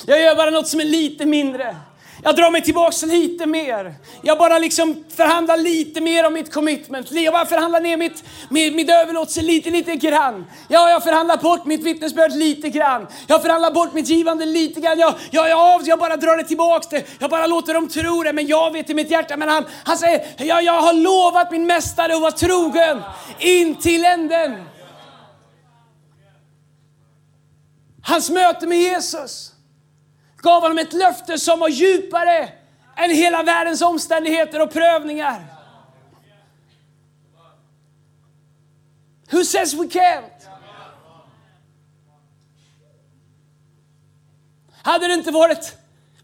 [0.06, 1.76] Jag gör bara något som är lite mindre.
[2.24, 3.96] Jag drar mig tillbaks lite mer.
[4.22, 7.12] Jag bara liksom förhandlar lite mer om mitt commitment.
[7.12, 10.46] Jag bara förhandlar ner mitt, mitt, mitt överlåtelse lite, lite grann.
[10.68, 13.08] Ja, jag förhandlar bort mitt vittnesbörd lite grann.
[13.28, 15.00] Jag förhandlar bort mitt givande lite grann.
[15.00, 17.06] Jag, jag, jag, jag bara drar det tillbaks det.
[17.20, 19.38] Jag bara låter dem tro det, men jag vet i mitt hjärta.
[19.38, 23.02] Men han, han säger, jag, jag har lovat min mästare att vara trogen
[23.40, 24.56] in till änden.
[28.04, 29.52] Hans möte med Jesus
[30.42, 32.50] gav honom ett löfte som var djupare
[32.96, 35.46] än hela världens omständigheter och prövningar.
[39.32, 40.50] Who says we can't?
[44.82, 45.78] Hade det inte varit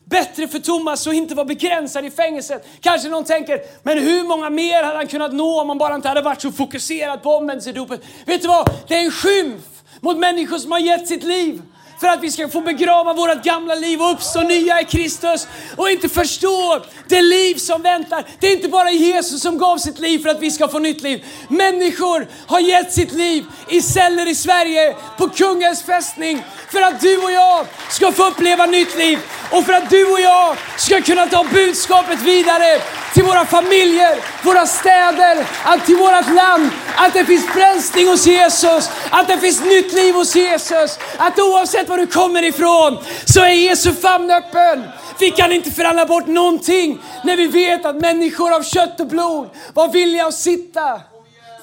[0.06, 2.68] bättre för Thomas att inte vara begränsad i fängelset?
[2.82, 6.08] Kanske någon tänker, men hur många mer hade han kunnat nå om han bara inte
[6.08, 8.02] hade varit så fokuserad på omvändelsedopet?
[8.26, 8.70] Vet du vad?
[8.88, 9.64] Det är en skymf
[10.00, 11.62] mot människor som har gett sitt liv
[12.00, 15.90] för att vi ska få begrava vårt gamla liv och uppstå nya i Kristus och
[15.90, 18.26] inte förstå det liv som väntar.
[18.40, 21.02] Det är inte bara Jesus som gav sitt liv för att vi ska få nytt
[21.02, 21.26] liv.
[21.48, 27.18] Människor har gett sitt liv i celler i Sverige, på kungens fästning, för att du
[27.18, 29.20] och jag ska få uppleva nytt liv
[29.52, 32.82] och för att du och jag ska kunna ta budskapet vidare
[33.14, 36.70] till våra familjer, våra städer, att till vårt land.
[36.96, 41.00] Att det finns frälsning hos Jesus, att det finns nytt liv hos Jesus.
[41.18, 44.84] Att oavsett var du kommer ifrån så är Jesu famn öppen.
[45.20, 49.50] Vi kan inte förhandla bort någonting när vi vet att människor av kött och blod
[49.74, 51.02] var villiga att sitta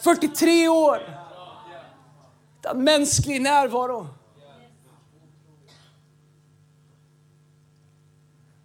[0.03, 1.23] 43 år
[2.59, 4.09] utan mänsklig närvaro.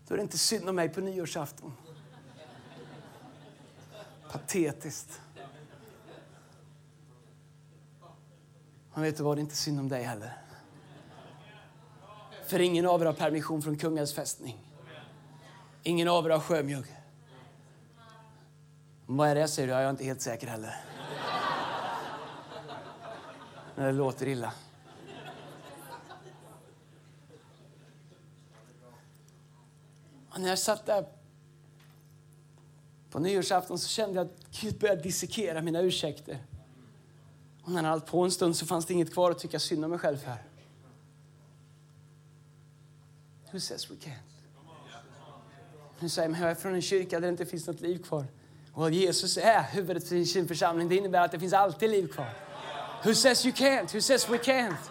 [0.08, 1.74] Då är det inte synd om mig på nyårsafton.
[4.32, 5.22] Patetiskt.
[8.94, 10.47] Men vet du vad, det är inte synd om dig heller.
[12.48, 14.58] För ingen av er har permission från kungens fästning.
[15.84, 16.86] Ingen av er har sjömjugg.
[19.06, 19.74] Vad är det säger du?
[19.74, 20.76] Jag är inte helt säker heller.
[23.76, 24.54] Men det låter illa.
[30.30, 31.06] Och när jag satt där
[33.10, 36.46] på nyårsafton så kände jag att Gud började dissekera mina ursäkter.
[37.64, 39.84] Och när han hade på en stund så fanns det inget kvar att tycka synd
[39.84, 40.47] om mig själv för.
[43.58, 44.14] Who says we can't?
[46.00, 48.26] Nu säger man, jag är från en kyrka där det inte finns något liv kvar.
[48.76, 50.90] Well, Jesus är huvudet för sin församling.
[50.90, 52.30] Det innebär att det finns alltid liv kvar.
[53.04, 53.94] Who says you can't?
[53.94, 54.90] Who says we can't?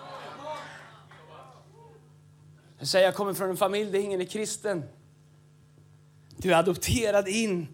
[2.78, 4.84] Du säger jag kommer från en familj där ingen är kristen.
[6.36, 7.68] Du är adopterad in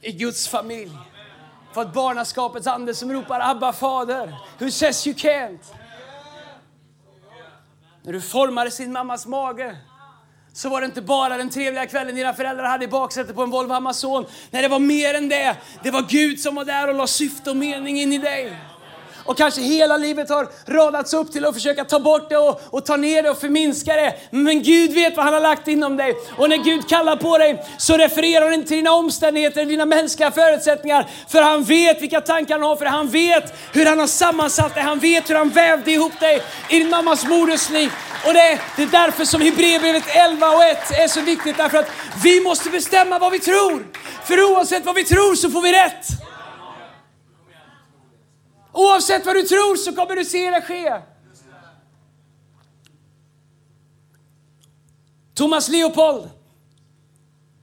[0.00, 0.98] i Guds familj.
[1.72, 4.34] Fått barnaskapets ande som ropar Abba fader.
[4.58, 5.74] Who says you can't?
[8.08, 9.76] När du formades i din mammas mage
[10.52, 13.50] så var det inte bara den trevliga kvällen dina föräldrar hade i baksätet på en
[13.50, 14.26] Volvo Amazon.
[14.50, 15.56] Nej, det var mer än det.
[15.82, 18.52] Det var Gud som var där och la syfte och mening in i dig
[19.28, 22.86] och kanske hela livet har radats upp till att försöka ta bort det och, och
[22.86, 24.14] ta ner det och förminska det.
[24.30, 26.14] Men Gud vet vad han har lagt inom dig.
[26.36, 30.30] Och när Gud kallar på dig så refererar han inte till dina omständigheter, dina mänskliga
[30.30, 31.06] förutsättningar.
[31.28, 34.82] För han vet vilka tankar han har, för han vet hur han har sammansatt dig.
[34.82, 37.90] Han vet hur han vävde ihop dig i din mammas modersliv.
[38.26, 41.56] Och det, det är därför som Hebreerbrevet 11 och 1 är så viktigt.
[41.56, 41.90] Därför att
[42.22, 43.86] vi måste bestämma vad vi tror.
[44.24, 46.27] För oavsett vad vi tror så får vi rätt.
[48.78, 51.00] Oavsett vad du tror så kommer du se det ske.
[55.34, 56.30] Thomas Leopold,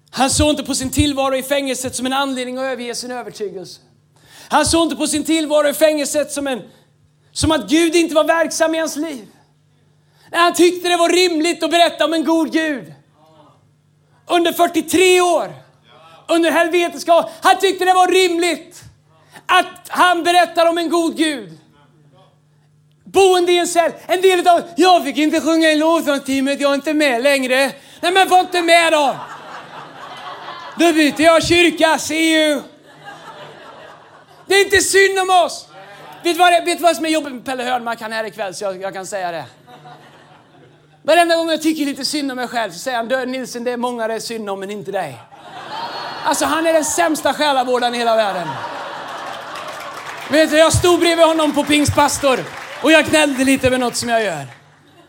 [0.10, 3.82] han såg inte på sin tillvaro i fängelset som en anledning att överge sin övertygelse.
[4.50, 6.62] Han såg inte på sin tillvaro i fängelset som, en,
[7.32, 9.28] som att Gud inte var verksam i hans liv.
[10.32, 12.94] Nej, han tyckte det var rimligt att berätta om en god Gud.
[14.28, 15.54] Under 43 år,
[16.28, 17.30] under helveteskap.
[17.42, 18.86] Han tyckte det var rimligt
[19.46, 21.60] att han berättar om en god Gud.
[23.04, 23.92] Boende i en cell.
[24.08, 27.72] En del av jag fick inte sjunga i lovsångsteamet, jag är inte med längre.
[28.02, 29.16] Nej men var inte med då.
[30.80, 32.62] Då byter jag kyrka, see you.
[34.48, 35.68] Det är inte synd om oss.
[36.24, 38.02] Vet du vad, vet vad som är jobbigt med Pelle Hörnmark?
[38.02, 39.46] Han är här ikväll så jag, jag kan säga det.
[41.04, 43.72] Varenda gång jag tycker lite synd om mig själv så säger han, Dör Nilsen, det
[43.72, 45.18] är många det är synd om men inte dig.
[46.24, 48.48] Alltså han är den sämsta själavårdaren i hela världen.
[50.32, 52.40] Vet du, jag stod bredvid honom på pingstpastor
[52.84, 54.46] och jag gnällde lite över något som jag gör.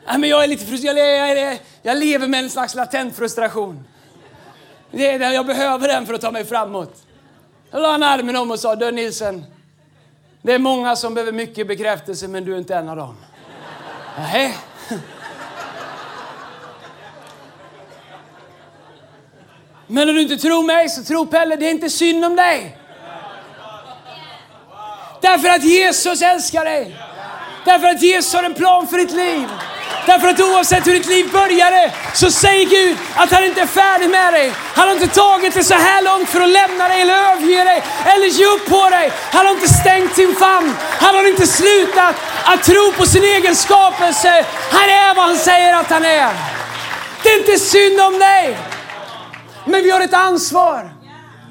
[0.06, 0.98] Nej, men jag är lite frustrerad.
[0.98, 3.84] Jag, jag, jag, lever med en slags latent frustration.
[4.90, 7.02] Det är det, jag behöver den för att ta mig framåt.
[7.70, 9.44] Jag la han armen om och sa, du Nilsen,
[10.42, 13.16] det är många som behöver mycket bekräftelse men du är inte en av dem.
[14.18, 14.54] Nej.
[19.86, 22.78] Men om du inte tror mig så tro Pelle, det är inte synd om dig.
[25.20, 26.96] Därför att Jesus älskar dig.
[27.64, 29.48] Därför att Jesus har en plan för ditt liv.
[30.06, 34.10] Därför att oavsett hur ditt liv började så säger Gud att han inte är färdig
[34.10, 34.52] med dig.
[34.74, 37.82] Han har inte tagit dig så här långt för att lämna dig eller överge dig
[38.04, 39.12] eller ge upp på dig.
[39.32, 40.74] Han har inte stängt sin famn.
[41.00, 44.44] Han har inte slutat att tro på sin egen skapelse.
[44.70, 46.34] Han är vad han säger att han är.
[47.22, 48.58] Det är inte synd om dig.
[49.64, 50.92] Men vi har ett ansvar.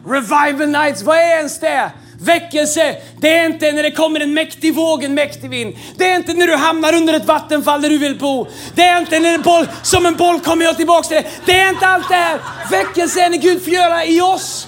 [0.08, 1.92] Revival nights, vad är ens det?
[2.26, 5.76] Väckelse, det är inte när det kommer en mäktig våg, en mäktig vind.
[5.98, 8.48] Det är inte när du hamnar under ett vattenfall där du vill bo.
[8.76, 11.26] Det är inte när en boll, som en boll kommer jag tillbaka till det.
[11.46, 12.40] Det är inte allt det här.
[12.72, 14.68] Väckelse är när Gud får göra i oss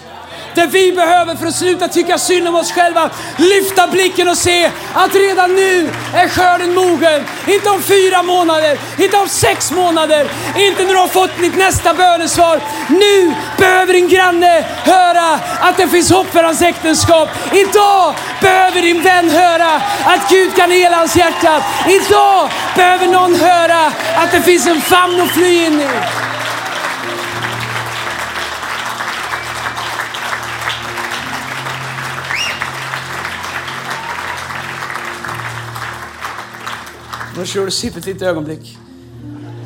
[0.57, 3.09] det vi behöver för att sluta tycka synd om oss själva.
[3.37, 7.23] Lyfta blicken och se att redan nu är skörden mogen.
[7.47, 11.93] Inte om fyra månader, inte om sex månader, inte när du har fått ditt nästa
[11.93, 12.61] bönesvar.
[12.89, 17.29] Nu behöver din granne höra att det finns hopp för hans äktenskap.
[17.51, 21.63] Idag behöver din vän höra att Gud kan hela hans hjärta.
[21.87, 26.26] Idag behöver någon höra att det finns en famn att fly in i.
[37.37, 38.77] Varsågod kör du ett litet ögonblick.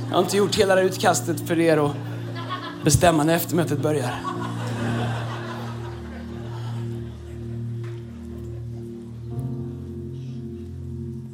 [0.09, 1.95] Jag har inte gjort hela det utkastet för er att
[2.83, 4.19] bestämma när eftermötet börjar.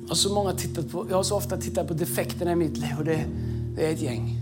[0.01, 2.77] Jag har så, många tittat på, jag har så ofta tittat på defekterna i mitt
[2.77, 3.25] liv och det,
[3.75, 4.35] det är ett gäng.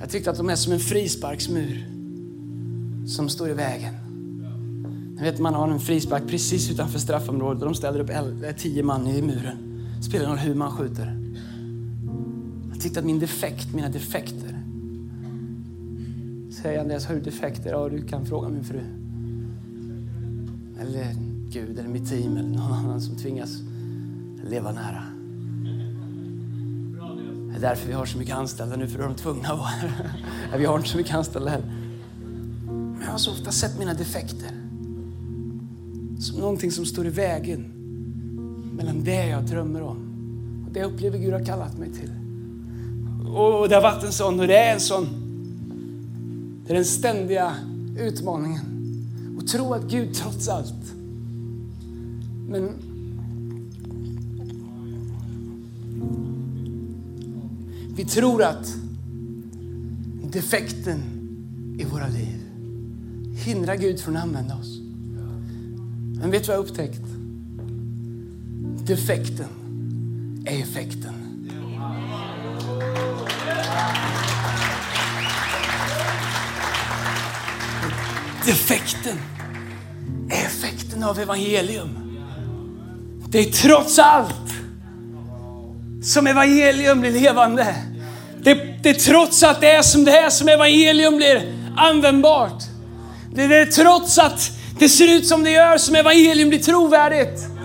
[0.00, 1.86] Jag tyckte att de är som en frisparksmur
[3.06, 3.94] som står i vägen.
[5.16, 9.06] Ni vet, man har en frispark precis utanför straffområdet och de ställer upp tio man
[9.06, 9.67] i muren.
[10.00, 11.16] Spelar ingen roll hur man skjuter.
[12.70, 14.62] Jag tittar på min defekt, mina defekter.
[16.50, 17.70] Säger Andreas, har du defekter?
[17.70, 18.80] Ja, du kan fråga min fru.
[20.80, 21.14] Eller
[21.50, 23.58] Gud, eller mitt team, eller någon annan som tvingas
[24.44, 25.02] leva nära.
[27.50, 29.58] Det är därför vi har så mycket anställda nu, för då är de tvungna att
[29.58, 30.58] vara här.
[30.58, 31.72] Vi har inte så mycket anställda heller.
[32.66, 34.50] Men jag har så ofta sett mina defekter
[36.18, 37.77] som någonting som står i vägen
[38.78, 39.96] mellan det jag drömmer om
[40.66, 42.10] och det jag upplever Gud har kallat mig till.
[43.34, 45.06] Och det har varit en sån och det är en sån.
[46.66, 47.54] Det är den ständiga
[47.98, 48.60] utmaningen.
[49.38, 50.94] Och tro att Gud trots allt.
[52.48, 52.72] Men
[57.98, 58.76] Vi tror att
[60.30, 60.98] defekten
[61.78, 62.40] i våra liv
[63.44, 64.80] hindrar Gud från att använda oss.
[66.20, 67.17] Men vet du vad jag har upptäckt?
[68.88, 69.48] Defekten
[70.46, 71.14] är effekten.
[78.46, 79.18] Defekten
[80.30, 81.88] är effekten av evangelium.
[83.28, 84.52] Det är trots allt
[86.02, 87.74] som evangelium blir levande.
[88.42, 92.62] Det, det är trots att det är som det är som evangelium blir användbart.
[93.34, 97.57] Det är trots att det ser ut som det gör som evangelium blir trovärdigt.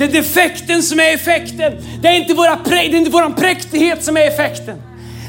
[0.00, 1.72] Det är defekten som är effekten.
[2.02, 4.82] Det är inte, våra, det är inte våran präktighet som är effekten.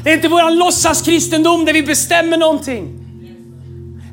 [0.04, 3.01] Det är inte våran låtsaskristendom där vi bestämmer någonting.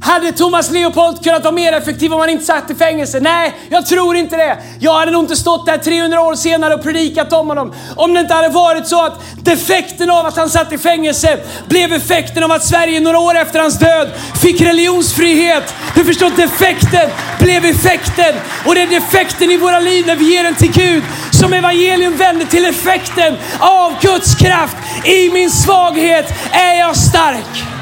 [0.01, 3.19] Hade Thomas Leopold kunnat vara mer effektiv om han inte satt i fängelse?
[3.19, 4.57] Nej, jag tror inte det.
[4.79, 7.73] Jag hade nog inte stått där 300 år senare och predikat om honom.
[7.95, 11.93] Om det inte hade varit så att defekten av att han satt i fängelse blev
[11.93, 15.73] effekten av att Sverige några år efter hans död fick religionsfrihet.
[15.95, 18.35] Du förstår, defekten blev effekten.
[18.65, 22.17] Och det är defekten i våra liv när vi ger den till Gud som evangelium
[22.17, 24.75] vänder till effekten av Guds kraft.
[25.05, 27.78] I min svaghet är jag stark.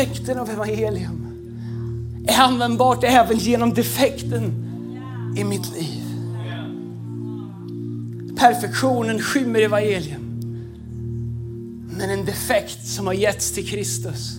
[0.00, 1.26] Effekten av evangelium
[2.26, 4.44] är användbart även genom defekten
[5.36, 6.02] i mitt liv.
[8.36, 10.20] Perfektionen skymmer evangelium.
[11.98, 14.36] Men en defekt som har getts till Kristus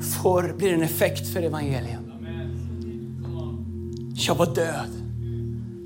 [0.00, 2.12] får, blir en effekt för evangelium.
[4.14, 4.90] Jag var död,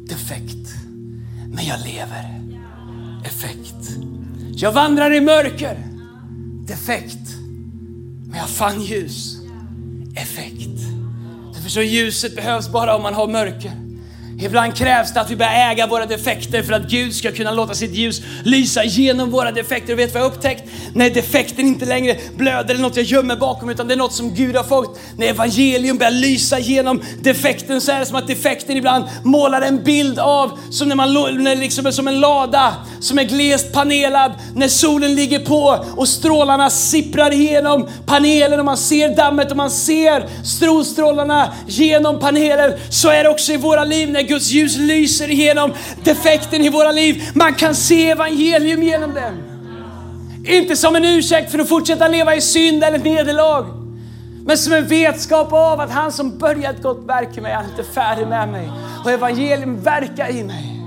[0.09, 0.75] defekt.
[1.49, 2.41] Men jag lever,
[3.25, 3.91] effekt.
[4.57, 5.87] Jag vandrar i mörker,
[6.67, 7.44] defekt.
[8.35, 9.37] Men jag fann ljus.
[10.17, 10.81] Effekt.
[11.55, 13.73] Du förstår, ljuset behövs bara om man har mörker.
[14.45, 17.75] Ibland krävs det att vi börjar äga våra defekter för att Gud ska kunna låta
[17.75, 19.93] sitt ljus lysa genom våra defekter.
[19.93, 20.63] Och vet du vad jag har upptäckt?
[20.95, 24.35] När defekten inte längre blöder eller något jag gömmer bakom utan det är något som
[24.35, 25.01] Gud har fått.
[25.19, 29.85] När evangelium börjar lysa genom defekten så är det som att defekten ibland målar en
[29.85, 31.15] bild av som när man
[31.45, 34.33] när liksom som en lada som är glest panelad.
[34.55, 39.71] När solen ligger på och strålarna sipprar igenom panelen och man ser dammet och man
[39.71, 42.73] ser solstrålarna genom panelen.
[42.91, 45.73] Så är det också i våra liv när Guds ljus lyser igenom
[46.05, 47.23] defekten i våra liv.
[47.35, 49.35] Man kan se evangelium genom den.
[50.45, 53.67] Inte som en ursäkt för att fortsätta leva i synd eller nederlag.
[54.47, 57.71] Men som en vetskap av att han som börjat gott verk i mig, han är
[57.71, 58.71] inte färdig med mig.
[59.05, 60.81] Och evangelium verkar i mig.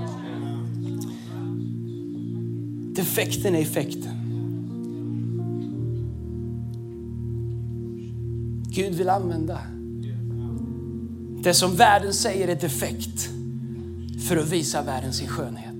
[2.94, 4.14] Defekten är effekten.
[8.70, 9.58] Gud vill använda
[11.42, 13.30] det som världen säger är defekt
[14.18, 15.74] för att visa världen sin skönhet.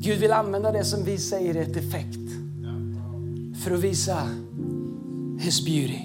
[0.00, 2.18] Gud vill använda det som vi säger är ett defekt
[3.54, 4.18] för att visa
[5.38, 6.00] His beauty.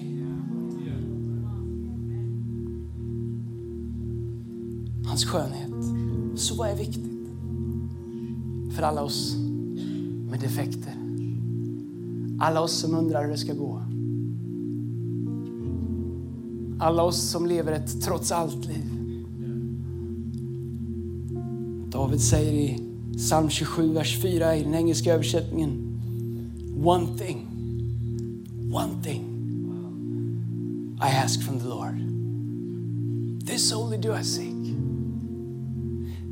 [5.06, 5.70] Hans skönhet.
[6.36, 7.28] Så vad är viktigt
[8.76, 9.36] för alla oss
[10.30, 10.94] med defekter?
[12.40, 13.82] Alla oss som undrar hur det ska gå.
[16.80, 19.03] Alla oss som lever ett trots allt-liv.
[21.94, 22.80] David säger i
[23.18, 26.00] psalm 27, vers 4 i den engelska översättningen.
[26.84, 27.48] One thing,
[28.72, 29.24] one thing
[31.02, 31.96] I ask from the Lord.
[33.46, 34.76] This only do I seek.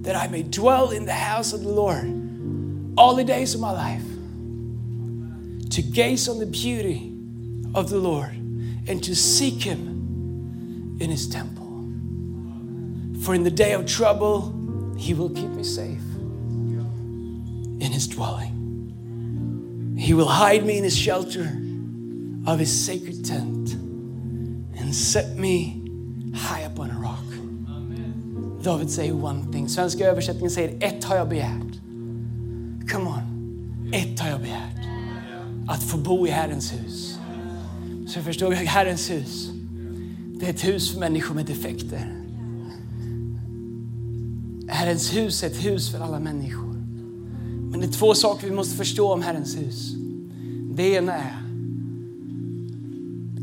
[0.04, 2.06] That I may dwell in the house of the Lord
[2.98, 4.06] all the days of my life.
[5.70, 7.12] To gaze on the beauty
[7.76, 8.36] of the Lord
[8.88, 11.68] and to seek him in his temple.
[13.24, 14.61] For in the day of trouble,
[15.02, 16.00] he will keep me safe
[17.80, 19.96] in his dwelling.
[19.98, 21.52] He will hide me in his shelter
[22.46, 23.74] of his sacred tent
[24.78, 25.82] and set me
[26.36, 27.18] high up on a rock.
[28.64, 29.70] David säger one thing.
[29.70, 31.82] Svenska översättningen säger ett har jag begärt.
[32.92, 33.92] Come on.
[33.94, 34.88] Ett har jag begärt.
[35.68, 37.18] Att få bo i Herrens hus.
[38.08, 39.50] Så jag förstår, Herrens hus.
[40.40, 42.21] Det är ett hus för människor med defekter.
[44.72, 46.74] Herrens hus är ett hus för alla människor.
[47.72, 49.94] Men det är två saker vi måste förstå om Herrens hus.
[50.74, 51.42] Det ena är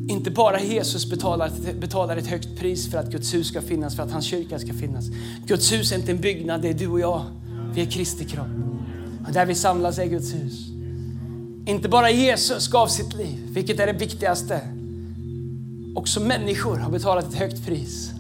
[0.09, 1.51] inte bara Jesus betalar,
[1.81, 4.73] betalar ett högt pris för att Guds hus ska finnas, för att hans kyrka ska
[4.73, 5.05] finnas.
[5.47, 7.25] Guds hus är inte en byggnad, det är du och jag.
[7.75, 8.47] Vi är Kristi kropp.
[9.27, 10.69] Och där vi samlas är Guds hus.
[11.67, 14.61] Inte bara Jesus gav sitt liv, vilket är det viktigaste.
[15.95, 18.11] Också människor har betalat ett högt pris.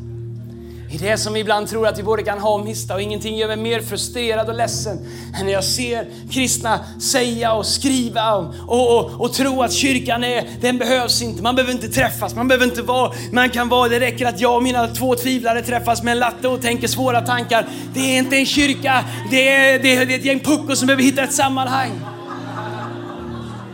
[0.90, 3.36] I det som vi ibland tror att vi både kan ha och mista och ingenting
[3.36, 4.98] gör mig mer frustrerad och ledsen
[5.40, 10.24] än när jag ser kristna säga och skriva och, och, och, och tro att kyrkan
[10.24, 11.42] är, den behövs inte.
[11.42, 14.56] Man behöver inte träffas, man behöver inte vara, man kan vara, det räcker att jag
[14.56, 17.66] och mina två tvivlare träffas med en latte och tänker svåra tankar.
[17.94, 20.86] Det är inte en kyrka, det är, det är, det är ett gäng puckor som
[20.86, 22.00] behöver hitta ett sammanhang.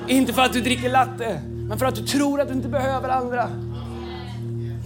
[0.09, 3.09] Inte för att du dricker latte, men för att du tror att du inte behöver
[3.09, 3.49] andra.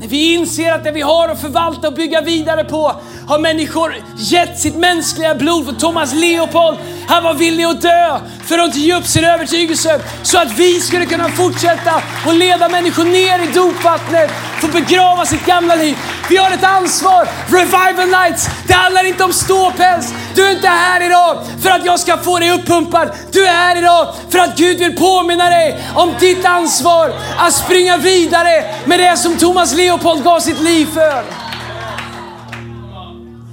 [0.01, 2.97] När vi inser att det vi har att förvalta och bygga vidare på
[3.27, 6.79] har människor gett sitt mänskliga blod för Thomas Leopold.
[7.09, 10.81] Han var villig att dö för att inte ge upp sin övertygelse så att vi
[10.81, 14.31] skulle kunna fortsätta och leda människor ner i dopvattnet,
[14.61, 15.97] få begrava sitt gamla liv.
[16.31, 17.29] Vi har ett ansvar.
[17.47, 20.15] Revival nights, det handlar inte om ståpäls.
[20.39, 23.11] Du är inte här idag för att jag ska få dig uppumpad.
[23.33, 27.97] Du är här idag för att Gud vill påminna dig om ditt ansvar att springa
[27.97, 31.25] vidare med det som Thomas Leopold gav sitt liv för.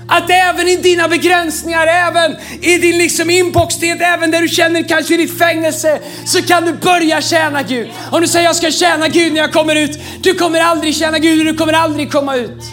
[0.07, 5.13] Att även i dina begränsningar, även i din liksom inboxtid, även där du känner kanske
[5.13, 7.89] i ditt fängelse, så kan du börja tjäna Gud.
[8.11, 11.19] Om du säger jag ska tjäna Gud när jag kommer ut, du kommer aldrig tjäna
[11.19, 12.63] Gud och du kommer aldrig komma ut.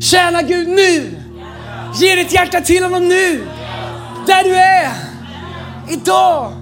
[0.00, 1.21] Tjäna Gud nu!
[1.94, 3.44] Ge ditt hjärta till honom nu!
[4.26, 4.92] Där du är!
[5.88, 6.52] Idag!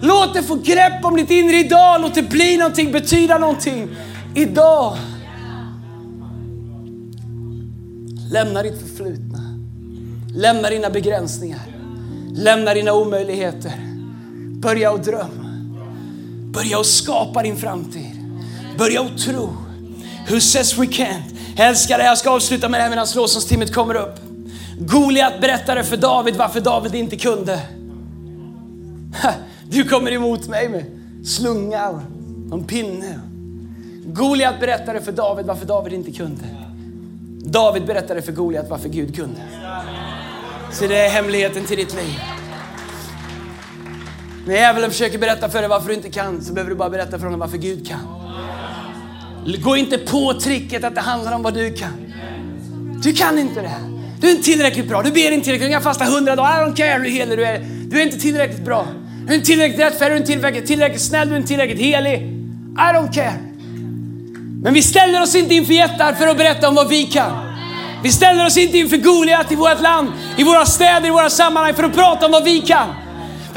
[0.00, 3.96] Låt det få grepp om ditt inre idag, låt det bli någonting, betyda någonting.
[4.34, 4.96] Idag!
[8.30, 9.38] Lämna ditt förflutna.
[10.34, 11.60] Lämna dina begränsningar.
[12.34, 13.72] Lämna dina omöjligheter.
[14.60, 15.68] Börja att drömma.
[16.52, 18.40] Börja att skapa din framtid.
[18.78, 19.56] Börja att tro.
[20.30, 21.36] Who says we can't?
[21.56, 22.04] Älskar det.
[22.04, 24.27] Jag ska avsluta med det här medan lovsångstimmet kommer upp.
[24.78, 27.60] Goliat berättade för David varför David inte kunde.
[29.70, 30.84] Du kommer emot mig med
[31.24, 32.00] slunga och
[32.52, 33.20] en pinne.
[34.06, 36.44] Goliat berättade för David varför David inte kunde.
[37.44, 39.40] David berättade för Goliat varför Gud kunde.
[40.72, 42.20] Så det är hemligheten till ditt liv.
[44.46, 47.18] När djävulen försöker berätta för dig varför du inte kan så behöver du bara berätta
[47.18, 48.00] för honom varför Gud kan.
[49.62, 52.12] Gå inte på tricket att det handlar om vad du kan.
[53.02, 53.97] Du kan inte det.
[54.20, 55.02] Du är inte tillräckligt bra.
[55.02, 55.68] Du ber inte tillräckligt.
[55.68, 56.62] Du kan fasta hundra dagar.
[56.62, 57.60] I don't care hur helig du är.
[57.90, 58.86] Du är inte tillräckligt bra.
[59.26, 60.10] Du är inte tillräckligt rättfärdig.
[60.10, 61.28] Du är inte tillräckligt, tillräckligt snäll.
[61.28, 62.14] Du är inte tillräckligt helig.
[62.78, 63.34] I don't care.
[64.62, 67.48] Men vi ställer oss inte inför jättar för att berätta om vad vi kan.
[68.02, 71.74] Vi ställer oss inte inför Goliat i vårt land, i våra städer, i våra sammanhang
[71.74, 72.94] för att prata om vad vi kan.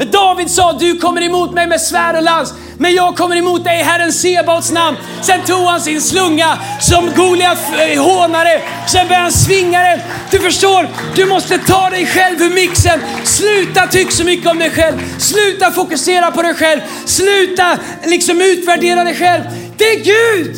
[0.02, 3.64] För David sa, du kommer emot mig med svärd och lans, men jag kommer emot
[3.64, 4.96] dig i Herren Sebaots namn.
[5.22, 8.62] Sen tog han sin slunga som Goliat eh, hånade.
[8.88, 9.98] Sen började han svinga den.
[10.30, 13.00] Du förstår, du måste ta dig själv ur mixen.
[13.24, 14.98] Sluta tycka så mycket om dig själv.
[15.18, 16.80] Sluta fokusera på dig själv.
[17.04, 19.42] Sluta liksom utvärdera dig själv.
[19.78, 20.56] Det är Gud!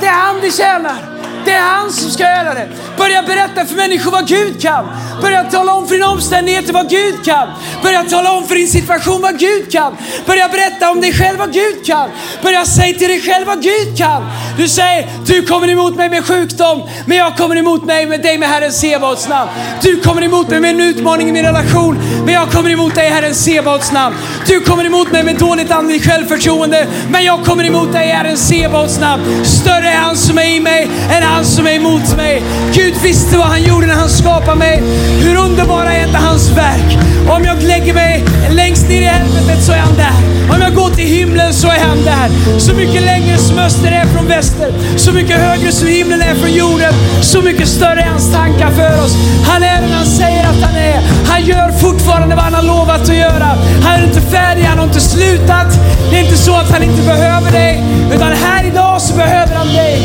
[0.00, 1.15] Det är han vi tjänar.
[1.46, 2.68] Det är han som ska göra det.
[2.96, 4.86] Börja berätta för människor vad Gud kan.
[5.22, 7.48] Börja tala om för dina omständigheter vad Gud kan.
[7.82, 9.96] Börja tala om för din situation vad Gud kan.
[10.26, 12.10] Börja berätta om dig själv vad Gud kan.
[12.42, 14.26] Börja säga till dig själv vad Gud kan.
[14.58, 18.38] Du säger, du kommer emot mig med sjukdom, men jag kommer emot mig med dig
[18.38, 19.50] med Herren Sebaots namn.
[19.82, 23.06] Du kommer emot mig med en utmaning i min relation, men jag kommer emot dig
[23.06, 24.16] i Herren Sebaots namn.
[24.46, 28.36] Du kommer emot mig med dåligt andligt självförtroende, men jag kommer emot dig i Herren
[28.36, 29.44] Sebaots namn.
[29.44, 32.42] Större är han som är i mig än han han som är emot mig.
[32.72, 34.82] Gud visste vad han gjorde när han skapade mig.
[35.20, 36.98] Hur underbara är inte hans verk?
[37.28, 40.16] Om jag lägger mig längst ner i helvetet så är han där.
[40.54, 42.58] Om jag går till himlen så är han där.
[42.58, 44.72] Så mycket längre som öster är från väster.
[44.96, 46.92] Så mycket högre som himlen är från jorden.
[47.22, 49.16] Så mycket större är hans tankar för oss.
[49.46, 51.00] Han är den han säger att han är.
[51.28, 53.58] Han gör fortfarande vad han har lovat att göra.
[53.82, 55.68] Han är inte färdig, han har inte slutat.
[56.10, 57.82] Det är inte så att han inte behöver dig.
[58.14, 59.98] Utan här idag så behöver han dig.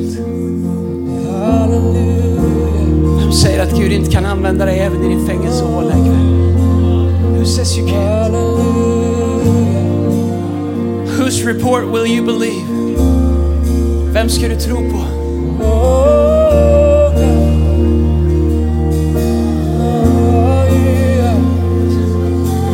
[0.00, 0.24] livet.
[3.20, 6.40] Vem säger att Gud inte kan använda dig även i din fängelsehåla ikväll?
[7.38, 8.32] Who says you can't?
[11.18, 12.66] Whose report will you believe?
[14.12, 15.04] Vem ska du tro på?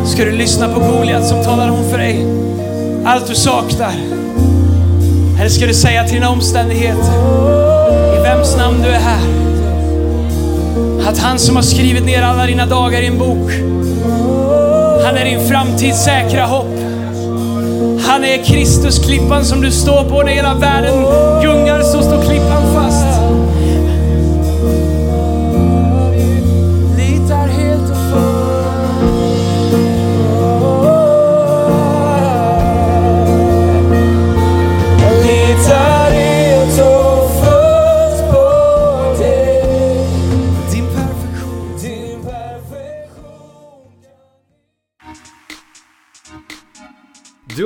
[0.06, 2.26] Ska du lyssna på Goliat som talar om för dig
[3.04, 4.05] allt du saknar?
[5.40, 7.12] Eller ska du säga till dina omständigheter,
[8.18, 9.20] i vems namn du är här,
[11.08, 13.50] att han som har skrivit ner alla dina dagar i en bok,
[15.04, 16.76] han är din framtids säkra hopp.
[18.06, 21.02] Han är Kristus, klippan som du står på när hela världen
[21.42, 22.95] gungar, så står klippan fast.